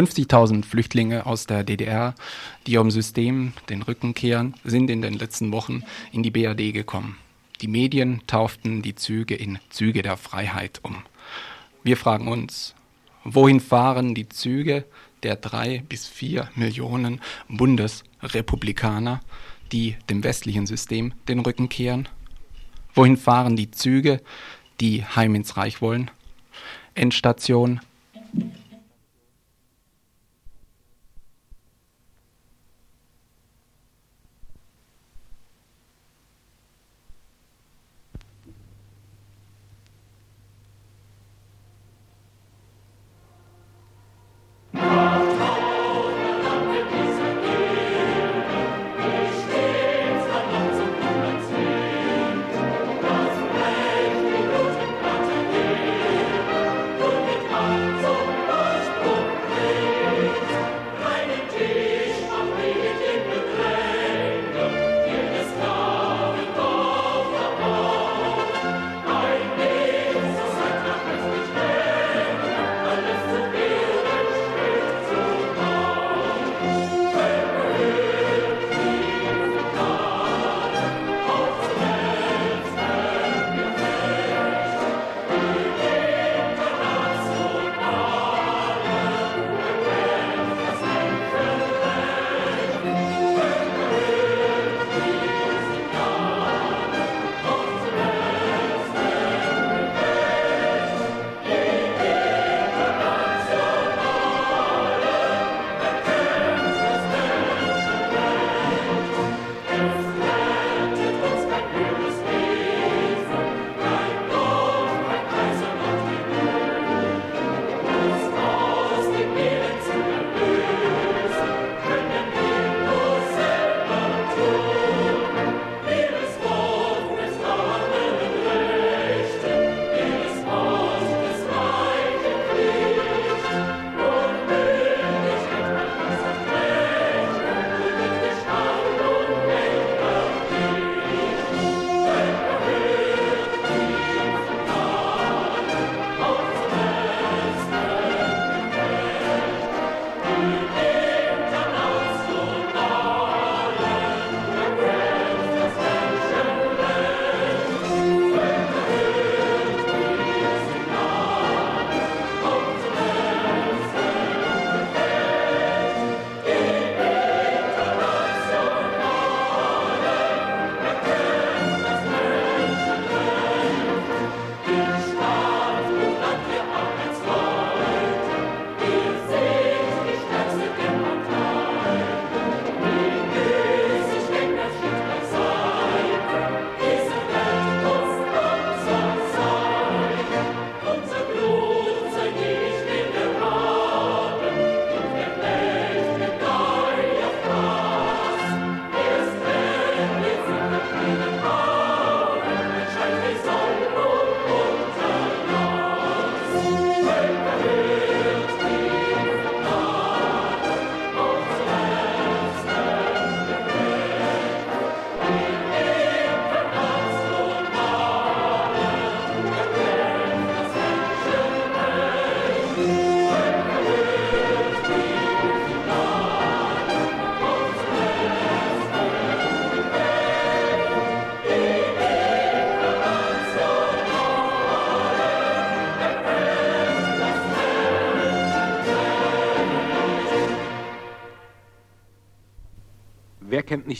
50.000 0.00 0.64
Flüchtlinge 0.64 1.26
aus 1.26 1.44
der 1.44 1.62
DDR, 1.62 2.14
die 2.66 2.72
ihrem 2.72 2.90
System 2.90 3.52
den 3.68 3.82
Rücken 3.82 4.14
kehren, 4.14 4.54
sind 4.64 4.88
in 4.88 5.02
den 5.02 5.12
letzten 5.12 5.52
Wochen 5.52 5.82
in 6.10 6.22
die 6.22 6.30
BRD 6.30 6.72
gekommen. 6.72 7.18
Die 7.60 7.68
Medien 7.68 8.22
tauften 8.26 8.80
die 8.80 8.94
Züge 8.94 9.34
in 9.34 9.58
Züge 9.68 10.00
der 10.00 10.16
Freiheit 10.16 10.80
um. 10.82 11.02
Wir 11.82 11.98
fragen 11.98 12.28
uns, 12.28 12.74
wohin 13.24 13.60
fahren 13.60 14.14
die 14.14 14.26
Züge 14.26 14.86
der 15.22 15.36
drei 15.36 15.82
bis 15.86 16.06
vier 16.06 16.48
Millionen 16.54 17.20
Bundesrepublikaner, 17.48 19.20
die 19.70 19.96
dem 20.08 20.24
westlichen 20.24 20.66
System 20.66 21.12
den 21.28 21.40
Rücken 21.40 21.68
kehren? 21.68 22.08
Wohin 22.94 23.18
fahren 23.18 23.54
die 23.54 23.70
Züge, 23.70 24.22
die 24.80 25.04
heim 25.04 25.34
ins 25.34 25.58
Reich 25.58 25.82
wollen? 25.82 26.10
Endstation 26.94 27.80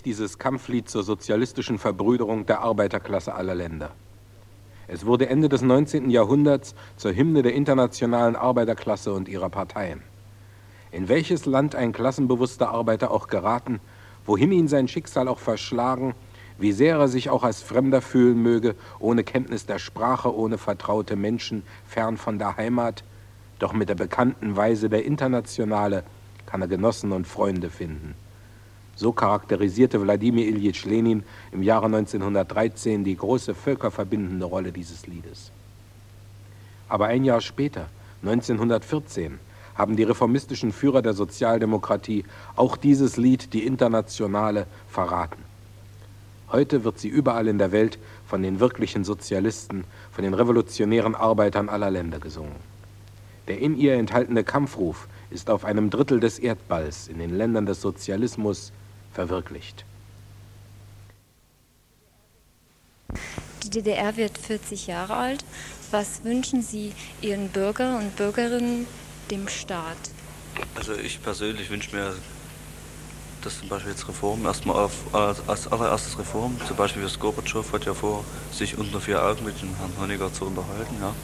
nicht 0.00 0.06
dieses 0.06 0.38
Kampflied 0.38 0.88
zur 0.88 1.02
sozialistischen 1.02 1.79
Verbrüderung 1.79 2.47
der 2.47 2.61
Arbeiterklasse 2.62 3.35
aller 3.35 3.55
Länder? 3.55 3.91
Es 4.88 5.05
wurde 5.05 5.29
Ende 5.29 5.50
des 5.50 5.61
19. 5.61 6.08
Jahrhunderts 6.08 6.75
zur 6.97 7.14
Hymne 7.14 7.43
der 7.43 7.52
internationalen 7.52 8.35
Arbeiterklasse 8.35 9.12
und 9.12 9.29
ihrer 9.29 9.50
Parteien. 9.50 10.00
In 10.91 11.11
welches 11.11 11.44
Land 11.44 11.75
ein 11.75 11.93
klassenbewusster 11.93 12.70
Arbeiter 12.70 13.11
auch 13.11 13.26
geraten, 13.26 13.79
wohin 14.25 14.52
ihn 14.52 14.69
sein 14.69 14.88
Schicksal 14.88 15.29
auch 15.29 15.38
verschlagen, 15.38 16.14
wie 16.58 16.73
sehr 16.73 16.97
er 16.97 17.08
sich 17.08 17.29
auch 17.29 17.44
als 17.44 17.61
Fremder 17.61 18.00
fühlen 18.00 18.43
möge, 18.43 18.76
ohne 19.00 19.23
Kenntnis 19.23 19.67
der 19.67 19.79
Sprache, 19.79 20.35
ohne 20.35 20.56
vertraute 20.56 21.14
Menschen, 21.14 21.62
fern 21.87 22.17
von 22.17 22.38
der 22.38 22.56
Heimat, 22.56 23.05
doch 23.58 23.75
mit 23.75 23.91
der 23.91 23.97
bekannten 23.97 24.56
Weise 24.56 24.88
der 24.88 25.05
Internationale 25.05 26.05
kann 26.47 26.62
er 26.62 26.69
Genossen 26.69 27.12
und 27.12 27.26
Freunde 27.26 27.69
finden. 27.69 28.14
So 29.00 29.12
charakterisierte 29.12 29.99
Wladimir 30.02 30.47
Ilyich 30.47 30.85
Lenin 30.85 31.23
im 31.52 31.62
Jahre 31.62 31.87
1913 31.87 33.02
die 33.02 33.17
große 33.17 33.55
völkerverbindende 33.55 34.44
Rolle 34.44 34.73
dieses 34.73 35.06
Liedes. 35.06 35.52
Aber 36.87 37.06
ein 37.06 37.25
Jahr 37.25 37.41
später, 37.41 37.87
1914, 38.23 39.38
haben 39.75 39.97
die 39.97 40.02
reformistischen 40.02 40.70
Führer 40.70 41.00
der 41.00 41.14
Sozialdemokratie 41.14 42.26
auch 42.56 42.76
dieses 42.76 43.17
Lied, 43.17 43.55
die 43.55 43.64
Internationale, 43.64 44.67
verraten. 44.87 45.43
Heute 46.52 46.85
wird 46.85 46.99
sie 46.99 47.08
überall 47.08 47.49
in 47.49 47.56
der 47.56 47.73
Welt 47.73 47.99
von 48.26 48.43
den 48.43 48.61
wirklichen 48.61 49.05
Sozialisten, 49.05 49.85
von 50.12 50.25
den 50.25 50.35
revolutionären 50.35 51.14
Arbeitern 51.14 51.70
aller 51.70 51.91
Länder 51.91 52.19
gesungen. 52.19 52.56
Der 53.49 53.61
in 53.61 53.79
ihr 53.79 53.94
enthaltene 53.94 54.44
Kampfruf 54.44 55.08
ist 55.31 55.49
auf 55.49 55.64
einem 55.64 55.88
Drittel 55.88 56.20
des 56.20 56.38
Erdballs 56.38 57.08
in 57.08 57.19
den 57.19 57.35
Ländern 57.35 57.64
des 57.64 57.81
Sozialismus 57.81 58.73
verwirklicht. 59.12 59.85
Die 63.62 63.71
DDR 63.71 64.17
wird 64.17 64.39
40 64.39 64.87
Jahre 64.87 65.17
alt. 65.17 65.45
Was 65.91 66.25
wünschen 66.25 66.62
Sie 66.62 66.93
Ihren 67.21 67.49
Bürger 67.49 67.99
und 67.99 68.17
Bürgerinnen 68.17 68.87
dem 69.31 69.49
Staat? 69.49 69.97
Also 70.75 70.95
ich 70.95 71.23
persönlich 71.23 71.71
wünsche 71.71 71.95
mir, 71.95 72.15
dass 73.43 73.59
zum 73.59 73.69
Beispiel 73.69 73.93
jetzt 73.93 74.07
Reformen 74.09 74.45
erstmal 74.45 74.77
auf, 74.77 74.93
als 75.12 75.67
allererstes 75.69 76.19
Reform, 76.19 76.57
zum 76.67 76.77
Beispiel 76.77 77.05
wie 77.05 77.19
Gorbatschow 77.19 77.73
hat 77.73 77.87
ja 77.87 77.95
vor, 77.95 78.25
sich 78.53 78.77
unter 78.79 79.01
vier 79.01 79.23
Augen 79.23 79.45
mit 79.45 79.61
dem 79.61 79.75
Herrn 79.77 79.93
Honecker 80.01 80.33
zu 80.33 80.47
unterhalten, 80.47 80.97
ja, 81.01 81.15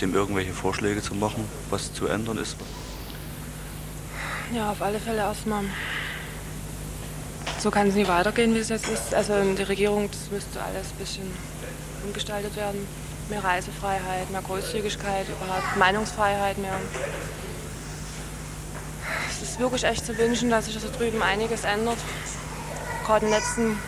dem 0.00 0.14
irgendwelche 0.14 0.52
Vorschläge 0.52 1.02
zu 1.02 1.14
machen, 1.14 1.44
was 1.70 1.92
zu 1.92 2.06
ändern 2.06 2.38
ist. 2.38 2.56
Ja, 4.54 4.70
auf 4.70 4.82
alle 4.82 4.98
Fälle 4.98 5.18
erstmal. 5.18 5.64
So 7.58 7.70
kann 7.70 7.88
es 7.88 7.94
nie 7.94 8.08
weitergehen, 8.08 8.54
wie 8.54 8.58
es 8.58 8.68
jetzt 8.70 8.88
ist. 8.88 9.14
Also 9.14 9.34
die 9.54 9.62
Regierung, 9.62 10.10
das 10.10 10.30
müsste 10.30 10.60
alles 10.60 10.88
ein 10.88 10.98
bisschen 10.98 11.30
umgestaltet 12.04 12.56
werden. 12.56 12.86
Mehr 13.28 13.44
Reisefreiheit, 13.44 14.30
mehr 14.30 14.42
Großzügigkeit, 14.42 15.26
überhaupt 15.28 15.76
Meinungsfreiheit, 15.76 16.58
mehr. 16.58 16.78
Es 19.30 19.48
ist 19.48 19.60
wirklich 19.60 19.84
echt 19.84 20.04
zu 20.04 20.16
wünschen, 20.18 20.50
dass 20.50 20.66
sich 20.66 20.76
da 20.76 20.88
drüben 20.88 21.22
einiges 21.22 21.64
ändert. 21.64 21.98
Gerade 23.06 23.26
in 23.26 23.32
den 23.32 23.40
letzten 23.40 23.78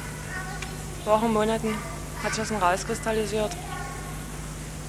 Wochen, 1.05 1.33
Monaten 1.33 1.75
hat 2.23 2.35
sich 2.35 2.49
das 2.49 2.63
rauskristallisiert, 2.63 3.51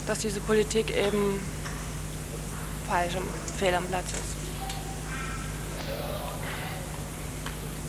dass 0.07 0.19
diese 0.19 0.39
Politik 0.41 0.95
eben 0.95 1.39
falsch 2.87 3.15
und 3.15 3.27
fehl 3.57 3.73
am 3.73 3.85
Platz 3.85 4.11
ist. 4.11 4.34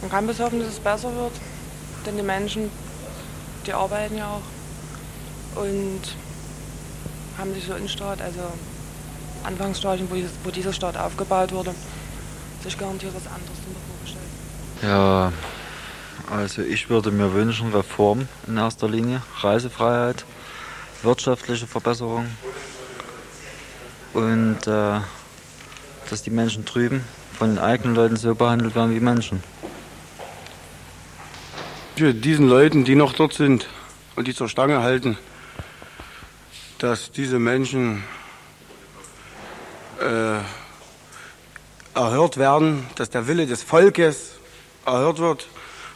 Man 0.06 0.12
kann 0.12 0.26
bis 0.28 0.38
hoffen, 0.38 0.60
dass 0.60 0.68
es 0.68 0.78
besser 0.78 1.12
wird, 1.16 1.32
denn 2.06 2.16
die 2.16 2.22
Menschen, 2.22 2.70
die 3.66 3.72
arbeiten 3.72 4.16
ja 4.16 4.28
auch 4.28 5.60
und 5.60 6.00
haben 7.36 7.52
sich 7.52 7.64
so 7.64 7.72
einen 7.72 7.88
Staat, 7.88 8.22
also 8.22 8.38
Anfangsstadien, 9.42 10.08
wo, 10.08 10.14
wo 10.44 10.52
dieser 10.52 10.72
Staat 10.72 10.96
aufgebaut 10.96 11.50
wurde, 11.50 11.74
sich 12.62 12.78
garantiert 12.78 13.16
was 13.16 13.26
anderes 13.26 13.58
vorgestellt. 13.88 14.22
Ja, 14.80 15.32
also 16.30 16.62
ich 16.62 16.88
würde 16.88 17.10
mir 17.10 17.34
wünschen, 17.34 17.72
Reform 17.72 18.28
in 18.46 18.58
erster 18.58 18.88
Linie, 18.88 19.22
Reisefreiheit, 19.40 20.24
wirtschaftliche 21.02 21.66
Verbesserung 21.66 22.28
und 24.14 24.68
äh, 24.68 25.00
dass 26.08 26.22
die 26.22 26.30
Menschen 26.30 26.64
drüben 26.64 27.02
von 27.36 27.56
den 27.56 27.58
eigenen 27.58 27.96
Leuten 27.96 28.14
so 28.14 28.36
behandelt 28.36 28.76
werden 28.76 28.94
wie 28.94 29.00
Menschen. 29.00 29.42
Diesen 31.98 32.46
Leuten, 32.46 32.84
die 32.84 32.94
noch 32.94 33.14
dort 33.14 33.32
sind 33.32 33.68
und 34.16 34.28
die 34.28 34.34
zur 34.34 34.50
Stange 34.50 34.82
halten, 34.82 35.16
dass 36.76 37.10
diese 37.10 37.38
Menschen 37.38 38.04
äh, 39.98 40.40
erhört 41.94 42.36
werden, 42.36 42.86
dass 42.96 43.08
der 43.08 43.28
Wille 43.28 43.46
des 43.46 43.62
Volkes 43.62 44.32
erhört 44.84 45.20
wird 45.20 45.48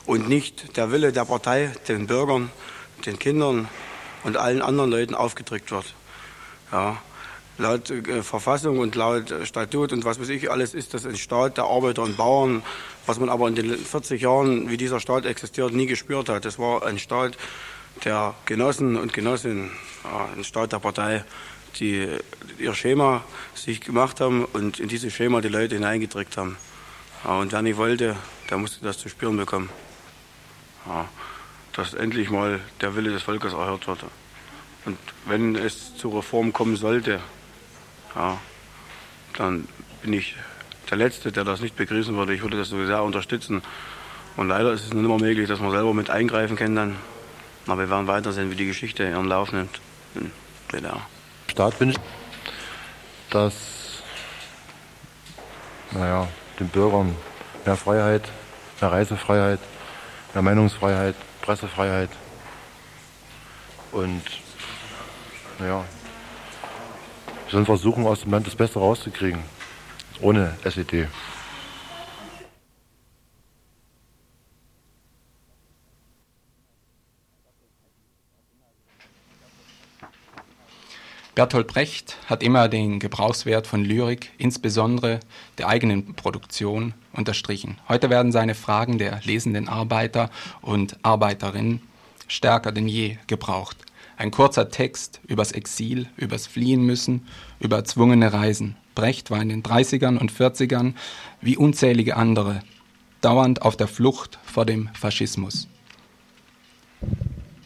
und 0.06 0.26
nicht 0.26 0.78
der 0.78 0.90
Wille 0.90 1.12
der 1.12 1.26
Partei 1.26 1.70
den 1.86 2.06
Bürgern, 2.06 2.50
den 3.04 3.18
Kindern 3.18 3.68
und 4.24 4.38
allen 4.38 4.62
anderen 4.62 4.90
Leuten 4.90 5.14
aufgedrückt 5.14 5.70
wird. 5.70 5.94
Ja. 6.72 6.96
Laut 7.58 7.90
äh, 7.90 8.22
Verfassung 8.22 8.78
und 8.78 8.94
laut 8.94 9.34
Statut 9.44 9.92
und 9.92 10.06
was 10.06 10.18
weiß 10.18 10.30
ich 10.30 10.50
alles 10.50 10.72
ist 10.72 10.94
das 10.94 11.04
ein 11.04 11.18
Staat 11.18 11.58
der 11.58 11.64
Arbeiter 11.64 12.00
und 12.04 12.16
Bauern, 12.16 12.62
was 13.06 13.18
man 13.18 13.28
aber 13.28 13.48
in 13.48 13.54
den 13.54 13.76
40 13.76 14.20
Jahren, 14.20 14.70
wie 14.70 14.76
dieser 14.76 15.00
Staat 15.00 15.26
existiert, 15.26 15.72
nie 15.72 15.86
gespürt 15.86 16.28
hat. 16.28 16.44
Das 16.44 16.58
war 16.58 16.86
ein 16.86 16.98
Staat 16.98 17.36
der 18.04 18.34
Genossen 18.46 18.96
und 18.96 19.12
Genossinnen, 19.12 19.70
ein 20.36 20.44
Staat 20.44 20.72
der 20.72 20.78
Partei, 20.78 21.24
die 21.78 22.08
ihr 22.58 22.74
Schema 22.74 23.24
sich 23.54 23.80
gemacht 23.80 24.20
haben 24.20 24.44
und 24.44 24.80
in 24.80 24.88
dieses 24.88 25.12
Schema 25.12 25.40
die 25.40 25.48
Leute 25.48 25.74
hineingedrückt 25.76 26.36
haben. 26.36 26.56
Und 27.24 27.52
wer 27.52 27.62
nicht 27.62 27.76
wollte, 27.76 28.16
der 28.48 28.58
musste 28.58 28.84
das 28.84 28.98
zu 28.98 29.08
spüren 29.08 29.36
bekommen. 29.36 29.68
Dass 31.72 31.94
endlich 31.94 32.30
mal 32.30 32.60
der 32.80 32.96
Wille 32.96 33.10
des 33.10 33.22
Volkes 33.22 33.52
erhört 33.52 33.86
wird. 33.86 34.04
Und 34.84 34.98
wenn 35.26 35.56
es 35.56 35.96
zur 35.96 36.16
Reform 36.16 36.52
kommen 36.52 36.76
sollte, 36.76 37.20
ja, 38.14 38.38
dann 39.36 39.68
bin 40.02 40.14
ich 40.14 40.34
der 40.90 40.98
Letzte, 40.98 41.32
der 41.32 41.44
das 41.44 41.60
nicht 41.60 41.76
begrüßen 41.76 42.14
würde. 42.16 42.34
Ich 42.34 42.42
würde 42.42 42.58
das 42.58 42.68
so 42.68 42.84
sehr 42.84 43.02
unterstützen. 43.02 43.62
Und 44.36 44.48
leider 44.48 44.72
ist 44.72 44.84
es 44.84 44.92
nicht 44.92 45.04
immer 45.04 45.18
möglich, 45.18 45.48
dass 45.48 45.60
man 45.60 45.70
selber 45.70 45.94
mit 45.94 46.10
eingreifen 46.10 46.56
kann 46.56 46.74
dann. 46.74 46.96
Aber 47.66 47.82
wir 47.82 47.90
werden 47.90 48.06
weitersehen, 48.06 48.50
wie 48.50 48.56
die 48.56 48.66
Geschichte 48.66 49.04
ihren 49.04 49.26
Lauf 49.26 49.52
nimmt 49.52 49.80
in 50.14 50.30
DDR. 50.72 51.00
Staat 51.48 51.78
wünscht, 51.80 52.00
dass 53.30 54.02
naja, 55.92 56.28
den 56.58 56.68
Bürgern 56.68 57.14
mehr 57.64 57.76
Freiheit, 57.76 58.28
mehr 58.80 58.92
Reisefreiheit, 58.92 59.60
mehr 60.34 60.42
Meinungsfreiheit, 60.42 61.16
Pressefreiheit 61.42 62.10
und 63.92 64.22
naja, 65.58 65.84
wir 67.46 67.50
sollen 67.50 67.66
versuchen, 67.66 68.06
aus 68.06 68.20
dem 68.20 68.30
Land 68.30 68.46
das 68.46 68.54
Beste 68.54 68.78
rauszukriegen, 68.78 69.42
ohne 70.20 70.56
SED. 70.64 71.08
Bertolt 81.34 81.68
Brecht 81.68 82.16
hat 82.26 82.42
immer 82.42 82.68
den 82.68 82.98
Gebrauchswert 82.98 83.66
von 83.66 83.84
Lyrik, 83.84 84.30
insbesondere 84.36 85.20
der 85.58 85.68
eigenen 85.68 86.14
Produktion, 86.14 86.92
unterstrichen. 87.12 87.78
Heute 87.88 88.10
werden 88.10 88.30
seine 88.30 88.54
Fragen 88.54 88.98
der 88.98 89.20
lesenden 89.24 89.68
Arbeiter 89.68 90.30
und 90.60 90.98
Arbeiterinnen 91.02 91.80
stärker 92.28 92.72
denn 92.72 92.88
je 92.88 93.16
gebraucht. 93.26 93.76
Ein 94.16 94.30
kurzer 94.30 94.68
Text 94.68 95.20
übers 95.26 95.52
Exil, 95.52 96.08
übers 96.16 96.46
Fliehen 96.46 96.84
müssen, 96.84 97.26
über 97.58 97.76
erzwungene 97.76 98.32
Reisen. 98.32 98.76
Brecht 99.00 99.30
war 99.30 99.40
in 99.40 99.48
den 99.48 99.62
30ern 99.62 100.18
und 100.18 100.30
40ern 100.30 100.92
wie 101.40 101.56
unzählige 101.56 102.16
andere 102.16 102.60
dauernd 103.22 103.62
auf 103.62 103.74
der 103.74 103.88
Flucht 103.88 104.38
vor 104.44 104.66
dem 104.66 104.90
Faschismus. 104.92 105.68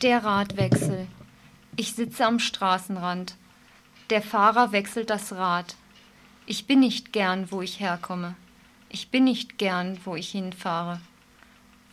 Der 0.01 0.23
Radwechsel. 0.23 1.09
Ich 1.75 1.95
sitze 1.95 2.25
am 2.25 2.39
Straßenrand. 2.39 3.35
Der 4.11 4.23
Fahrer 4.23 4.71
wechselt 4.71 5.11
das 5.11 5.33
Rad. 5.33 5.75
Ich 6.47 6.69
bin 6.69 6.79
nicht 6.79 7.13
gern, 7.13 7.51
wo 7.51 7.63
ich 7.63 7.81
herkomme. 7.81 8.37
Ich 8.89 9.11
bin 9.11 9.25
nicht 9.25 9.59
gern, 9.59 9.99
wo 10.05 10.15
ich 10.15 10.31
hinfahre. 10.31 11.01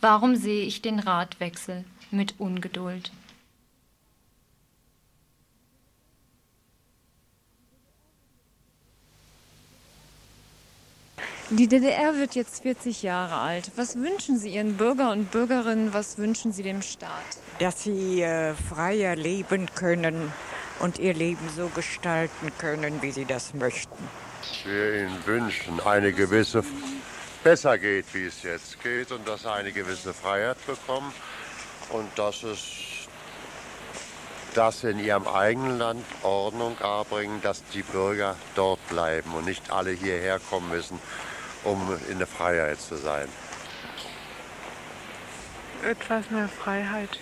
Warum 0.00 0.36
sehe 0.36 0.64
ich 0.64 0.82
den 0.82 1.00
Radwechsel 1.00 1.84
mit 2.12 2.38
Ungeduld? 2.38 3.10
Die 11.58 11.68
DDR 11.68 12.16
wird 12.16 12.34
jetzt 12.34 12.62
40 12.62 13.02
Jahre 13.02 13.34
alt. 13.34 13.72
Was 13.76 13.96
wünschen 13.96 14.38
Sie 14.38 14.54
Ihren 14.54 14.78
Bürger 14.78 15.12
und 15.12 15.30
Bürgerinnen? 15.30 15.92
Was 15.92 16.16
wünschen 16.16 16.50
Sie 16.50 16.62
dem 16.62 16.80
Staat? 16.80 17.10
Dass 17.58 17.82
sie 17.82 18.22
äh, 18.22 18.54
freier 18.54 19.16
leben 19.16 19.68
können 19.74 20.32
und 20.80 20.98
ihr 20.98 21.12
Leben 21.12 21.46
so 21.54 21.68
gestalten 21.68 22.50
können, 22.56 23.02
wie 23.02 23.12
sie 23.12 23.26
das 23.26 23.52
möchten. 23.52 24.02
Wir 24.64 25.02
ihnen 25.02 25.26
wünschen, 25.26 25.78
eine 25.80 26.14
gewisse 26.14 26.64
besser 27.44 27.76
geht, 27.76 28.06
wie 28.14 28.24
es 28.24 28.42
jetzt 28.42 28.82
geht, 28.82 29.12
und 29.12 29.28
dass 29.28 29.42
sie 29.42 29.52
eine 29.52 29.72
gewisse 29.72 30.14
Freiheit 30.14 30.56
bekommen 30.66 31.12
und 31.90 32.08
dass 32.16 32.44
es 32.44 32.62
dass 34.54 34.80
sie 34.80 34.90
in 34.90 34.98
ihrem 34.98 35.26
eigenen 35.26 35.78
Land 35.78 36.04
Ordnung 36.22 36.76
erbringen, 36.78 37.40
dass 37.42 37.62
die 37.74 37.82
Bürger 37.82 38.36
dort 38.54 38.86
bleiben 38.88 39.32
und 39.34 39.46
nicht 39.46 39.70
alle 39.70 39.90
hierher 39.90 40.38
kommen 40.38 40.68
müssen, 40.70 40.98
um 41.64 41.98
in 42.10 42.18
der 42.18 42.26
Freiheit 42.26 42.80
zu 42.80 42.96
sein. 42.96 43.28
Etwas 45.84 46.30
mehr 46.30 46.48
Freiheit. 46.48 47.18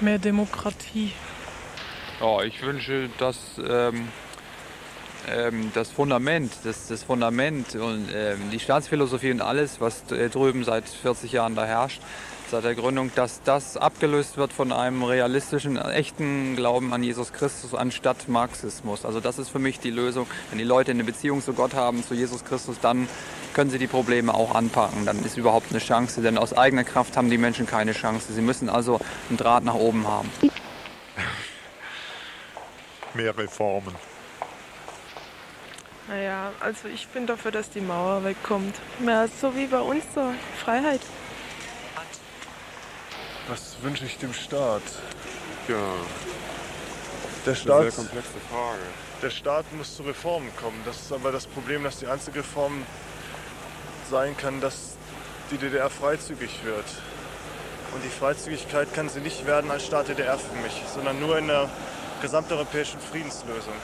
Mehr 0.00 0.18
Demokratie. 0.18 1.12
Ja, 2.20 2.42
ich 2.42 2.60
wünsche, 2.62 3.08
dass 3.18 3.38
ähm, 3.58 4.08
ähm, 5.28 5.70
das 5.74 5.90
Fundament, 5.90 6.52
das, 6.64 6.88
das 6.88 7.02
Fundament 7.02 7.74
und 7.74 8.08
ähm, 8.14 8.50
die 8.50 8.58
Staatsphilosophie 8.58 9.30
und 9.30 9.40
alles, 9.40 9.80
was 9.80 10.04
drüben 10.06 10.64
seit 10.64 10.88
40 10.88 11.32
Jahren 11.32 11.54
da 11.54 11.64
herrscht, 11.64 12.00
seit 12.50 12.64
der 12.64 12.74
Gründung, 12.74 13.12
dass 13.14 13.42
das 13.42 13.76
abgelöst 13.76 14.36
wird 14.36 14.52
von 14.52 14.72
einem 14.72 15.04
realistischen, 15.04 15.76
echten 15.76 16.56
Glauben 16.56 16.92
an 16.92 17.02
Jesus 17.02 17.32
Christus 17.32 17.74
anstatt 17.74 18.28
Marxismus. 18.28 19.04
Also 19.04 19.20
das 19.20 19.38
ist 19.38 19.50
für 19.50 19.60
mich 19.60 19.78
die 19.78 19.90
Lösung. 19.90 20.26
Wenn 20.50 20.58
die 20.58 20.64
Leute 20.64 20.90
eine 20.90 21.04
Beziehung 21.04 21.42
zu 21.42 21.52
Gott 21.52 21.74
haben, 21.74 22.02
zu 22.02 22.14
Jesus 22.14 22.44
Christus, 22.44 22.80
dann 22.80 23.08
können 23.54 23.70
sie 23.70 23.78
die 23.78 23.86
Probleme 23.86 24.34
auch 24.34 24.54
anpacken. 24.54 25.06
Dann 25.06 25.24
ist 25.24 25.36
überhaupt 25.36 25.70
eine 25.70 25.78
Chance, 25.78 26.22
denn 26.22 26.38
aus 26.38 26.52
eigener 26.52 26.84
Kraft 26.84 27.16
haben 27.16 27.30
die 27.30 27.38
Menschen 27.38 27.66
keine 27.66 27.92
Chance. 27.92 28.32
Sie 28.32 28.42
müssen 28.42 28.68
also 28.68 29.00
einen 29.28 29.38
Draht 29.38 29.64
nach 29.64 29.74
oben 29.74 30.08
haben. 30.08 30.30
Mehr 33.14 33.36
Reformen. 33.36 33.94
Naja, 36.08 36.52
also 36.58 36.88
ich 36.88 37.06
bin 37.08 37.26
dafür, 37.26 37.52
dass 37.52 37.70
die 37.70 37.80
Mauer 37.80 38.24
wegkommt. 38.24 38.74
Mehr 38.98 39.28
so 39.40 39.54
wie 39.54 39.66
bei 39.66 39.80
uns 39.80 40.02
so. 40.14 40.32
Freiheit. 40.64 41.00
Was 43.50 43.82
wünsche 43.82 44.04
ich 44.04 44.16
dem 44.16 44.32
Staat? 44.32 44.82
Ja, 45.66 45.74
der 47.44 47.56
Staat, 47.56 47.56
Staat, 47.56 47.80
eine 47.80 47.90
komplexe 47.90 48.30
Frage. 48.48 48.78
Der 49.22 49.30
Staat 49.30 49.72
muss 49.72 49.96
zu 49.96 50.04
Reformen 50.04 50.54
kommen. 50.54 50.80
Das 50.84 51.00
ist 51.00 51.12
aber 51.12 51.32
das 51.32 51.48
Problem, 51.48 51.82
dass 51.82 51.98
die 51.98 52.06
einzige 52.06 52.38
Reform 52.38 52.86
sein 54.08 54.36
kann, 54.36 54.60
dass 54.60 54.94
die 55.50 55.56
DDR 55.58 55.90
freizügig 55.90 56.62
wird. 56.62 56.84
Und 57.92 58.04
die 58.04 58.08
Freizügigkeit 58.08 58.94
kann 58.94 59.08
sie 59.08 59.18
nicht 59.18 59.44
werden 59.46 59.68
als 59.68 59.84
Staat 59.84 60.06
DDR 60.06 60.38
für 60.38 60.54
mich, 60.62 60.84
sondern 60.94 61.18
nur 61.18 61.36
in 61.36 61.48
der 61.48 61.68
gesamteuropäischen 62.22 63.00
Friedenslösung. 63.00 63.74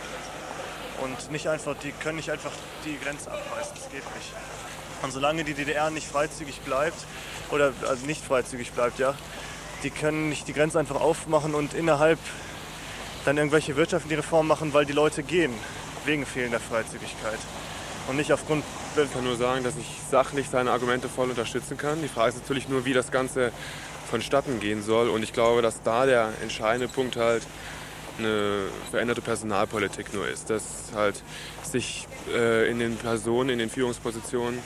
Und 1.02 1.32
nicht 1.32 1.48
einfach, 1.48 1.74
die 1.82 1.90
können 1.90 2.18
nicht 2.18 2.30
einfach 2.30 2.52
die 2.84 2.96
Grenze 3.00 3.32
abreißen, 3.32 3.72
das 3.74 3.90
geht 3.90 4.04
nicht. 4.14 4.32
Und 5.02 5.10
solange 5.10 5.42
die 5.42 5.54
DDR 5.54 5.90
nicht 5.90 6.06
freizügig 6.06 6.60
bleibt, 6.60 6.98
oder 7.50 7.72
also 7.88 8.06
nicht 8.06 8.24
freizügig 8.24 8.70
bleibt, 8.72 9.00
ja, 9.00 9.14
die 9.82 9.90
können 9.90 10.28
nicht 10.28 10.48
die 10.48 10.52
Grenze 10.52 10.78
einfach 10.78 11.00
aufmachen 11.00 11.54
und 11.54 11.74
innerhalb 11.74 12.18
dann 13.24 13.36
irgendwelche 13.36 13.76
wirtschaftliche 13.76 14.18
Reformen 14.18 14.48
machen, 14.48 14.72
weil 14.72 14.86
die 14.86 14.92
Leute 14.92 15.22
gehen, 15.22 15.52
wegen 16.04 16.24
fehlender 16.24 16.60
Freizügigkeit. 16.60 17.38
Und 18.08 18.16
nicht 18.16 18.32
aufgrund. 18.32 18.64
Ich 18.96 19.12
kann 19.12 19.24
nur 19.24 19.36
sagen, 19.36 19.64
dass 19.64 19.76
ich 19.76 19.98
sachlich 20.10 20.48
seine 20.48 20.70
Argumente 20.70 21.08
voll 21.08 21.28
unterstützen 21.28 21.76
kann. 21.76 22.00
Die 22.02 22.08
Frage 22.08 22.30
ist 22.30 22.42
natürlich 22.42 22.68
nur, 22.68 22.84
wie 22.84 22.92
das 22.92 23.10
Ganze 23.10 23.52
vonstatten 24.08 24.60
gehen 24.60 24.82
soll. 24.82 25.08
Und 25.08 25.22
ich 25.22 25.32
glaube, 25.32 25.60
dass 25.60 25.82
da 25.82 26.06
der 26.06 26.32
entscheidende 26.40 26.88
Punkt 26.88 27.16
halt 27.16 27.42
eine 28.18 28.68
veränderte 28.90 29.20
Personalpolitik 29.20 30.14
nur 30.14 30.26
ist. 30.28 30.48
Dass 30.48 30.62
halt 30.94 31.22
sich 31.62 32.06
äh, 32.32 32.70
in 32.70 32.78
den 32.78 32.96
Personen, 32.96 33.50
in 33.50 33.58
den 33.58 33.68
Führungspositionen 33.68 34.60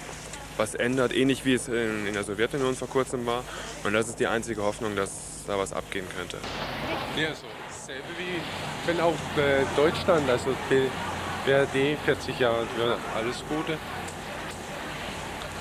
was 0.61 0.75
ändert, 0.75 1.15
ähnlich 1.15 1.45
wie 1.45 1.55
es 1.55 1.69
in, 1.69 2.07
in, 2.07 2.13
der 2.13 2.23
Sowjetunion 2.23 2.77
vor 2.77 2.89
kurzem 2.89 3.25
war. 3.25 3.43
Und 3.83 3.95
das 3.95 4.09
ist 4.09 4.21
die 4.21 4.27
einzige 4.27 4.63
Hoffnung, 4.63 4.95
dass 4.95 5.45
da 5.47 5.59
was 5.59 5.73
abgehen 5.73 6.07
könnte. 6.17 6.37
Ja, 7.17 7.35
so 7.35 7.47
dasselbe 7.67 8.09
wie 8.19 8.41
wenn 8.87 9.01
auch 9.01 9.15
äh, 9.37 9.65
Deutschland, 9.75 10.29
also 10.29 10.55
BRD, 11.47 11.99
40 12.05 12.39
Jahre, 12.39 12.67
alles 13.17 13.43
Gute. 13.49 13.79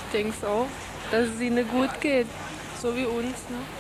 Ich 0.06 0.12
denke 0.12 0.48
auch, 0.48 0.68
dass 1.12 1.27
es 1.29 1.39
ihnen 1.39 1.68
gut 1.70 2.01
geht, 2.01 2.27
so 2.82 2.96
wie 2.96 3.06
uns. 3.06 3.38
Ne? 3.50 3.78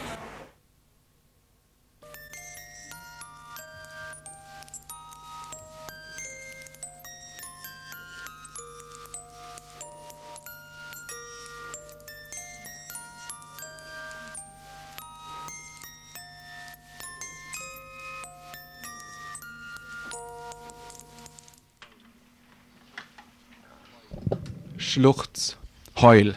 Schluchz, 24.99 25.55
Heul, 26.01 26.35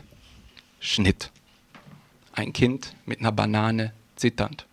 Schnitt. 0.78 1.33
Ein 2.33 2.52
Kind 2.52 2.95
mit 3.07 3.19
einer 3.19 3.33
Banane 3.33 3.92
zitternd. 4.14 4.66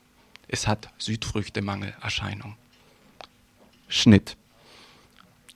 Es 0.48 0.68
hat 0.68 0.90
Südfrüchtemangelerscheinung. 1.00 2.56
Schnitt. 3.88 4.38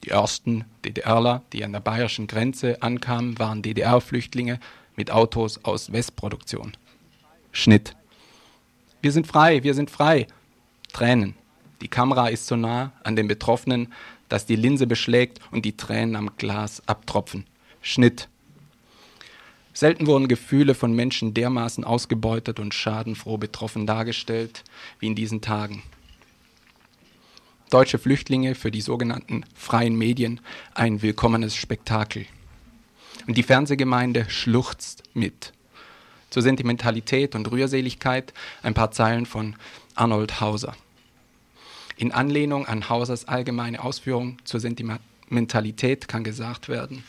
Die 0.03 0.09
ersten 0.09 0.65
DDRler, 0.83 1.43
die 1.53 1.63
an 1.63 1.73
der 1.73 1.79
bayerischen 1.81 2.25
Grenze 2.25 2.81
ankamen, 2.81 3.37
waren 3.37 3.61
DDR-Flüchtlinge 3.61 4.59
mit 4.95 5.11
Autos 5.11 5.63
aus 5.63 5.91
Westproduktion. 5.91 6.75
Schnitt. 7.51 7.95
Wir 9.03 9.11
sind 9.11 9.27
frei, 9.27 9.61
wir 9.61 9.75
sind 9.75 9.91
frei. 9.91 10.25
Tränen. 10.91 11.35
Die 11.83 11.87
Kamera 11.87 12.29
ist 12.29 12.47
so 12.47 12.55
nah 12.55 12.93
an 13.03 13.15
den 13.15 13.27
Betroffenen, 13.27 13.93
dass 14.27 14.47
die 14.47 14.55
Linse 14.55 14.87
beschlägt 14.87 15.39
und 15.51 15.65
die 15.65 15.77
Tränen 15.77 16.15
am 16.15 16.35
Glas 16.35 16.81
abtropfen. 16.87 17.45
Schnitt. 17.83 18.29
Selten 19.73 20.07
wurden 20.07 20.29
Gefühle 20.29 20.73
von 20.73 20.93
Menschen 20.93 21.33
dermaßen 21.33 21.83
ausgebeutet 21.83 22.59
und 22.59 22.73
schadenfroh 22.73 23.37
betroffen 23.37 23.85
dargestellt 23.85 24.63
wie 24.99 25.07
in 25.07 25.15
diesen 25.15 25.41
Tagen. 25.41 25.83
Deutsche 27.69 27.99
Flüchtlinge 27.99 28.55
für 28.55 28.71
die 28.71 28.81
sogenannten 28.81 29.43
freien 29.53 29.97
Medien 29.97 30.39
ein 30.73 31.01
willkommenes 31.01 31.55
Spektakel. 31.55 32.25
Und 33.27 33.35
die 33.37 33.43
Fernsehgemeinde 33.43 34.29
schluchzt 34.29 35.03
mit. 35.13 35.51
Zur 36.29 36.41
Sentimentalität 36.41 37.35
und 37.35 37.51
Rührseligkeit 37.51 38.33
ein 38.61 38.73
paar 38.73 38.91
Zeilen 38.91 39.25
von 39.25 39.55
Arnold 39.95 40.39
Hauser. 40.39 40.75
In 41.97 42.13
Anlehnung 42.13 42.65
an 42.65 42.87
Hausers 42.87 43.27
allgemeine 43.27 43.83
Ausführung 43.83 44.37
zur 44.45 44.61
Sentimentalität 44.61 46.07
kann 46.07 46.23
gesagt 46.23 46.69
werden, 46.69 47.03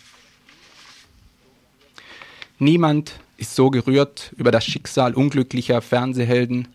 Niemand 2.65 3.21
ist 3.37 3.55
so 3.57 3.69
gerührt 3.69 4.33
über 4.39 4.51
das 4.51 4.65
Schicksal 4.65 5.13
unglücklicher 5.13 5.83
Fernsehhelden 5.83 6.69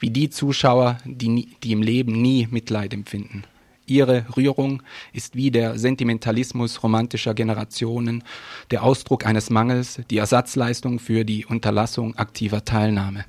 wie 0.00 0.08
die 0.08 0.30
Zuschauer, 0.30 0.96
die, 1.04 1.50
die 1.62 1.72
im 1.72 1.82
Leben 1.82 2.22
nie 2.22 2.48
Mitleid 2.50 2.94
empfinden. 2.94 3.42
Ihre 3.84 4.24
Rührung 4.34 4.82
ist 5.12 5.36
wie 5.36 5.50
der 5.50 5.78
Sentimentalismus 5.78 6.82
romantischer 6.82 7.34
Generationen 7.34 8.24
der 8.70 8.82
Ausdruck 8.82 9.26
eines 9.26 9.50
Mangels, 9.50 10.00
die 10.08 10.16
Ersatzleistung 10.16 11.00
für 11.00 11.26
die 11.26 11.44
Unterlassung 11.44 12.16
aktiver 12.16 12.64
Teilnahme. 12.64 13.26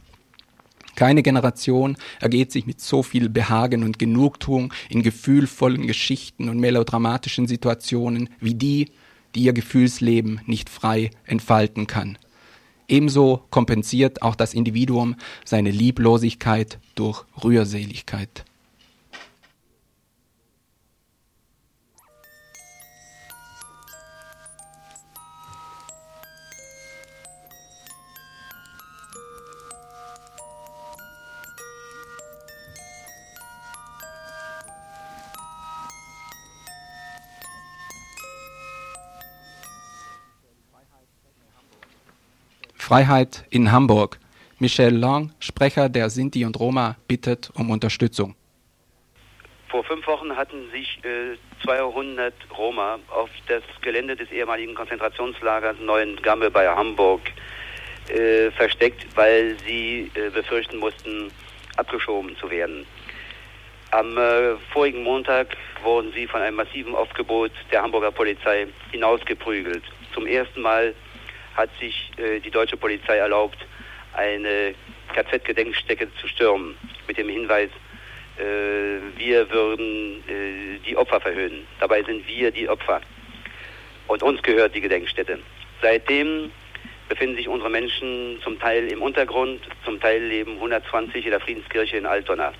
Keine 0.96 1.24
Generation 1.24 1.98
ergeht 2.22 2.54
sich 2.54 2.66
mit 2.66 2.80
so 2.80 3.04
viel 3.04 3.28
Behagen 3.28 3.84
und 3.84 4.00
Genugtuung 4.00 4.74
in 4.90 5.04
gefühlvollen 5.04 5.88
Geschichten 5.88 6.48
und 6.48 6.58
melodramatischen 6.58 7.48
Situationen 7.48 8.30
wie 8.40 8.56
die, 8.56 8.92
die 9.36 9.42
ihr 9.44 9.54
Gefühlsleben 9.54 10.42
nicht 10.46 10.70
frei 10.70 11.12
entfalten 11.26 11.88
kann. 11.88 12.18
Ebenso 12.88 13.44
kompensiert 13.50 14.22
auch 14.22 14.36
das 14.36 14.54
Individuum 14.54 15.16
seine 15.44 15.72
Lieblosigkeit 15.72 16.80
durch 16.96 17.26
Rührseligkeit. 17.44 18.46
Freiheit 42.88 43.44
in 43.50 43.74
Hamburg. 43.74 44.18
Michel 44.60 44.96
Long, 44.96 45.34
Sprecher 45.42 45.90
der 45.90 46.10
Sinti 46.10 46.46
und 46.46 46.58
Roma, 46.58 46.96
bittet 47.06 47.52
um 47.54 47.70
Unterstützung. 47.70 48.34
Vor 49.68 49.84
fünf 49.84 50.08
Wochen 50.08 50.34
hatten 50.34 50.72
sich 50.72 50.98
äh, 51.04 51.36
200 51.66 52.34
Roma 52.58 52.98
auf 53.10 53.30
das 53.50 53.62
Gelände 53.82 54.16
des 54.16 54.32
ehemaligen 54.32 54.74
Konzentrationslagers 54.74 55.76
Neuengamme 55.82 56.50
bei 56.50 56.66
Hamburg 56.66 57.20
äh, 58.08 58.52
versteckt, 58.52 59.06
weil 59.16 59.58
sie 59.68 60.10
äh, 60.14 60.30
befürchten 60.30 60.78
mussten, 60.78 61.30
abgeschoben 61.76 62.38
zu 62.38 62.50
werden. 62.50 62.86
Am 63.92 64.18
äh, 64.18 64.56
vorigen 64.72 65.04
Montag 65.04 65.58
wurden 65.84 66.14
sie 66.14 66.26
von 66.26 66.40
einem 66.40 66.56
massiven 66.56 66.96
Aufgebot 66.96 67.52
der 67.70 67.82
Hamburger 67.82 68.12
Polizei 68.12 68.68
hinausgeprügelt. 68.92 69.84
Zum 70.14 70.26
ersten 70.26 70.62
Mal 70.62 70.94
hat 71.58 71.70
sich 71.80 72.12
äh, 72.18 72.40
die 72.40 72.52
deutsche 72.52 72.78
Polizei 72.78 73.18
erlaubt, 73.18 73.58
eine 74.14 74.74
KZ-Gedenkstätte 75.14 76.08
zu 76.22 76.28
stürmen, 76.28 76.78
mit 77.08 77.18
dem 77.18 77.28
Hinweis, 77.28 77.70
äh, 78.38 79.00
wir 79.18 79.50
würden 79.50 80.24
äh, 80.28 80.80
die 80.88 80.96
Opfer 80.96 81.20
verhöhnen. 81.20 81.68
Dabei 81.80 82.04
sind 82.04 82.28
wir 82.28 82.52
die 82.52 82.70
Opfer. 82.70 83.02
Und 84.08 84.24
uns 84.24 84.42
gehört 84.44 84.76
die 84.76 84.82
Gedenkstätte. 84.82 85.40
Seitdem 85.82 86.52
befinden 87.10 87.36
sich 87.36 87.48
unsere 87.48 87.70
Menschen 87.70 88.40
zum 88.44 88.60
Teil 88.60 88.92
im 88.92 89.02
Untergrund, 89.02 89.62
zum 89.84 90.00
Teil 90.00 90.24
leben 90.24 90.54
120 90.54 91.26
in 91.26 91.32
der 91.32 91.40
Friedenskirche 91.40 91.98
in 91.98 92.06
Altona, 92.06 92.54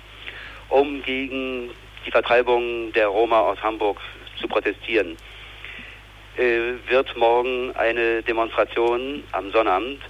um 0.68 1.02
gegen 1.02 1.70
die 2.04 2.10
Vertreibung 2.10 2.92
der 2.92 3.08
Roma 3.08 3.40
aus 3.40 3.62
Hamburg 3.62 4.00
zu 4.40 4.48
protestieren. 4.48 5.16
Äh, 6.38 6.74
wird 6.88 7.16
morgen 7.16 7.74
eine 7.74 8.22
Demonstration 8.22 9.24
am 9.32 9.50
Sonnabend 9.50 10.00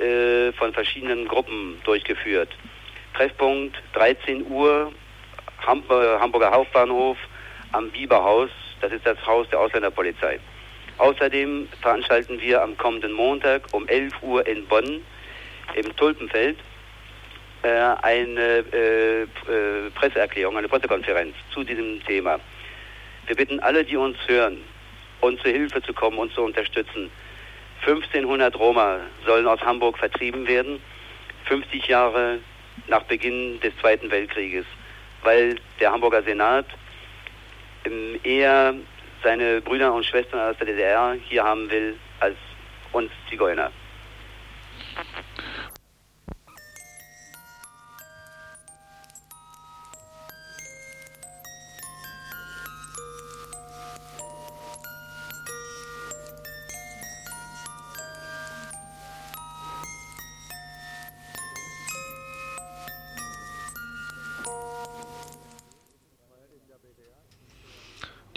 äh, 0.00 0.50
von 0.54 0.72
verschiedenen 0.72 1.28
Gruppen 1.28 1.80
durchgeführt. 1.84 2.48
Treffpunkt 3.14 3.80
13 3.92 4.50
Uhr, 4.50 4.92
äh, 5.62 5.64
Hamburger 5.64 6.50
Hauptbahnhof 6.50 7.16
am 7.70 7.88
Biberhaus, 7.90 8.50
das 8.80 8.90
ist 8.90 9.06
das 9.06 9.24
Haus 9.24 9.48
der 9.50 9.60
Ausländerpolizei. 9.60 10.40
Außerdem 10.98 11.68
veranstalten 11.80 12.40
wir 12.40 12.62
am 12.62 12.76
kommenden 12.76 13.12
Montag 13.12 13.62
um 13.70 13.86
11 13.86 14.12
Uhr 14.22 14.44
in 14.48 14.66
Bonn 14.66 15.02
im 15.76 15.96
Tulpenfeld 15.96 16.58
eine 17.62 18.64
Presseerklärung, 19.94 20.56
eine 20.56 20.68
Pressekonferenz 20.68 21.34
zu 21.52 21.62
diesem 21.62 22.04
Thema. 22.04 22.40
Wir 23.26 23.36
bitten 23.36 23.60
alle, 23.60 23.84
die 23.84 23.96
uns 23.96 24.16
hören, 24.26 24.62
uns 25.20 25.40
zur 25.42 25.50
Hilfe 25.50 25.82
zu 25.82 25.92
kommen, 25.92 26.18
uns 26.18 26.34
zu 26.34 26.42
unterstützen. 26.42 27.10
1500 27.86 28.58
Roma 28.58 29.00
sollen 29.24 29.46
aus 29.46 29.60
Hamburg 29.60 29.98
vertrieben 29.98 30.46
werden, 30.46 30.80
50 31.46 31.86
Jahre 31.86 32.38
nach 32.88 33.02
Beginn 33.04 33.58
des 33.60 33.76
Zweiten 33.78 34.10
Weltkrieges, 34.10 34.66
weil 35.22 35.56
der 35.80 35.92
Hamburger 35.92 36.22
Senat 36.22 36.66
ähm, 37.84 38.20
eher 38.22 38.74
seine 39.22 39.60
Brüder 39.60 39.92
und 39.92 40.04
Schwestern 40.04 40.40
aus 40.40 40.56
der 40.58 40.66
DDR 40.66 41.16
hier 41.28 41.44
haben 41.44 41.70
will 41.70 41.96
als 42.20 42.36
uns 42.92 43.10
Zigeuner. 43.28 43.70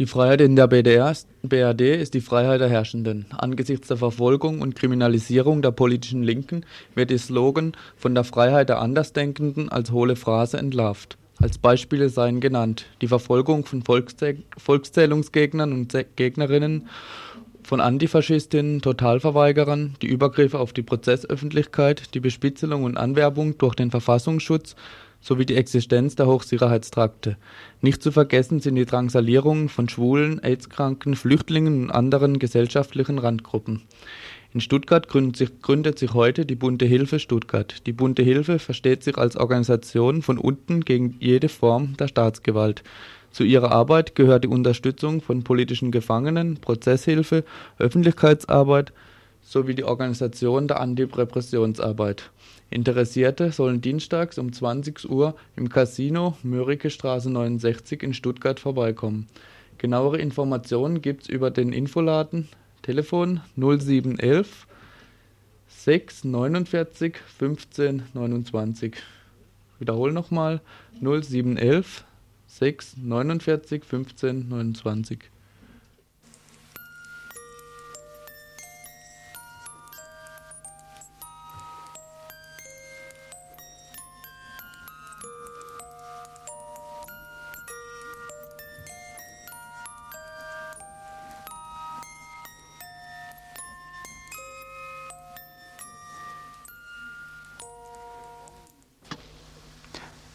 Die 0.03 0.09
Freiheit 0.09 0.41
in 0.41 0.57
der 0.57 0.67
BDR, 0.67 1.15
BRD 1.43 1.95
ist 1.95 2.13
die 2.13 2.19
Freiheit 2.19 2.59
der 2.59 2.67
Herrschenden. 2.67 3.25
Angesichts 3.37 3.87
der 3.87 3.95
Verfolgung 3.95 4.59
und 4.59 4.75
Kriminalisierung 4.75 5.61
der 5.61 5.71
politischen 5.71 6.23
Linken 6.23 6.65
wird 6.93 7.09
ihr 7.09 7.19
Slogan 7.19 7.71
von 7.95 8.13
der 8.13 8.25
Freiheit 8.25 8.67
der 8.67 8.79
Andersdenkenden 8.79 9.69
als 9.69 9.93
hohle 9.93 10.17
Phrase 10.17 10.57
entlarvt. 10.57 11.17
Als 11.39 11.57
Beispiele 11.57 12.09
seien 12.09 12.41
genannt 12.41 12.87
die 12.99 13.07
Verfolgung 13.07 13.63
von 13.63 13.81
Volkszäh 13.81 14.39
Volkszählungsgegnern 14.57 15.71
und 15.71 15.95
Gegnerinnen, 16.17 16.89
von 17.65 17.79
Antifaschistinnen, 17.79 18.81
Totalverweigerern, 18.81 19.95
die 20.01 20.07
Übergriffe 20.07 20.59
auf 20.59 20.73
die 20.73 20.83
Prozessöffentlichkeit, 20.83 22.13
die 22.13 22.19
Bespitzelung 22.19 22.83
und 22.83 22.97
Anwerbung 22.97 23.57
durch 23.57 23.75
den 23.75 23.89
Verfassungsschutz 23.89 24.75
sowie 25.23 25.45
die 25.45 25.55
Existenz 25.55 26.15
der 26.15 26.27
Hochsicherheitstrakte. 26.27 27.37
Nicht 27.81 28.03
zu 28.03 28.11
vergessen 28.11 28.59
sind 28.59 28.75
die 28.75 28.85
Drangsalierungen 28.85 29.69
von 29.69 29.87
Schwulen, 29.87 30.43
AIDS-Kranken, 30.43 31.15
Flüchtlingen 31.15 31.85
und 31.85 31.91
anderen 31.91 32.39
gesellschaftlichen 32.39 33.19
Randgruppen. 33.19 33.83
In 34.53 34.59
Stuttgart 34.59 35.07
gründet 35.07 35.37
sich, 35.37 35.61
gründet 35.61 35.97
sich 35.97 36.13
heute 36.13 36.45
die 36.45 36.55
Bunte 36.55 36.85
Hilfe 36.85 37.19
Stuttgart. 37.19 37.87
Die 37.87 37.93
Bunte 37.93 38.21
Hilfe 38.21 38.59
versteht 38.59 39.03
sich 39.03 39.17
als 39.17 39.37
Organisation 39.37 40.21
von 40.21 40.37
unten 40.37 40.81
gegen 40.81 41.15
jede 41.19 41.49
Form 41.49 41.95
der 41.97 42.09
Staatsgewalt. 42.09 42.83
Zu 43.31 43.45
ihrer 43.45 43.71
Arbeit 43.71 44.13
gehört 44.13 44.43
die 44.43 44.49
Unterstützung 44.49 45.21
von 45.21 45.43
politischen 45.43 45.91
Gefangenen, 45.91 46.57
Prozesshilfe, 46.57 47.45
Öffentlichkeitsarbeit 47.79 48.93
sowie 49.41 49.73
die 49.73 49.85
Organisation 49.85 50.67
der 50.67 50.79
Antirepressionsarbeit. 50.81 52.29
Interessierte 52.73 53.51
sollen 53.51 53.81
dienstags 53.81 54.39
um 54.39 54.51
20 54.51 55.07
Uhr 55.07 55.35
im 55.55 55.69
Casino 55.69 56.37
Mörike 56.41 56.89
Straße 56.89 57.29
69 57.29 58.01
in 58.01 58.15
Stuttgart 58.15 58.59
vorbeikommen. 58.59 59.27
Genauere 59.77 60.17
Informationen 60.17 61.03
gibt 61.03 61.23
es 61.23 61.29
über 61.29 61.51
den 61.51 61.71
Infoladen 61.71 62.49
Telefon 62.81 63.41
0711 63.55 64.65
6 65.67 66.23
49 66.23 67.17
15 67.37 68.03
29. 68.11 68.95
Wiederhole 69.77 70.11
nochmal 70.11 70.59
0711 70.99 72.03
6 72.47 72.97
49 72.97 73.83
15 73.83 74.49
29. 74.49 75.19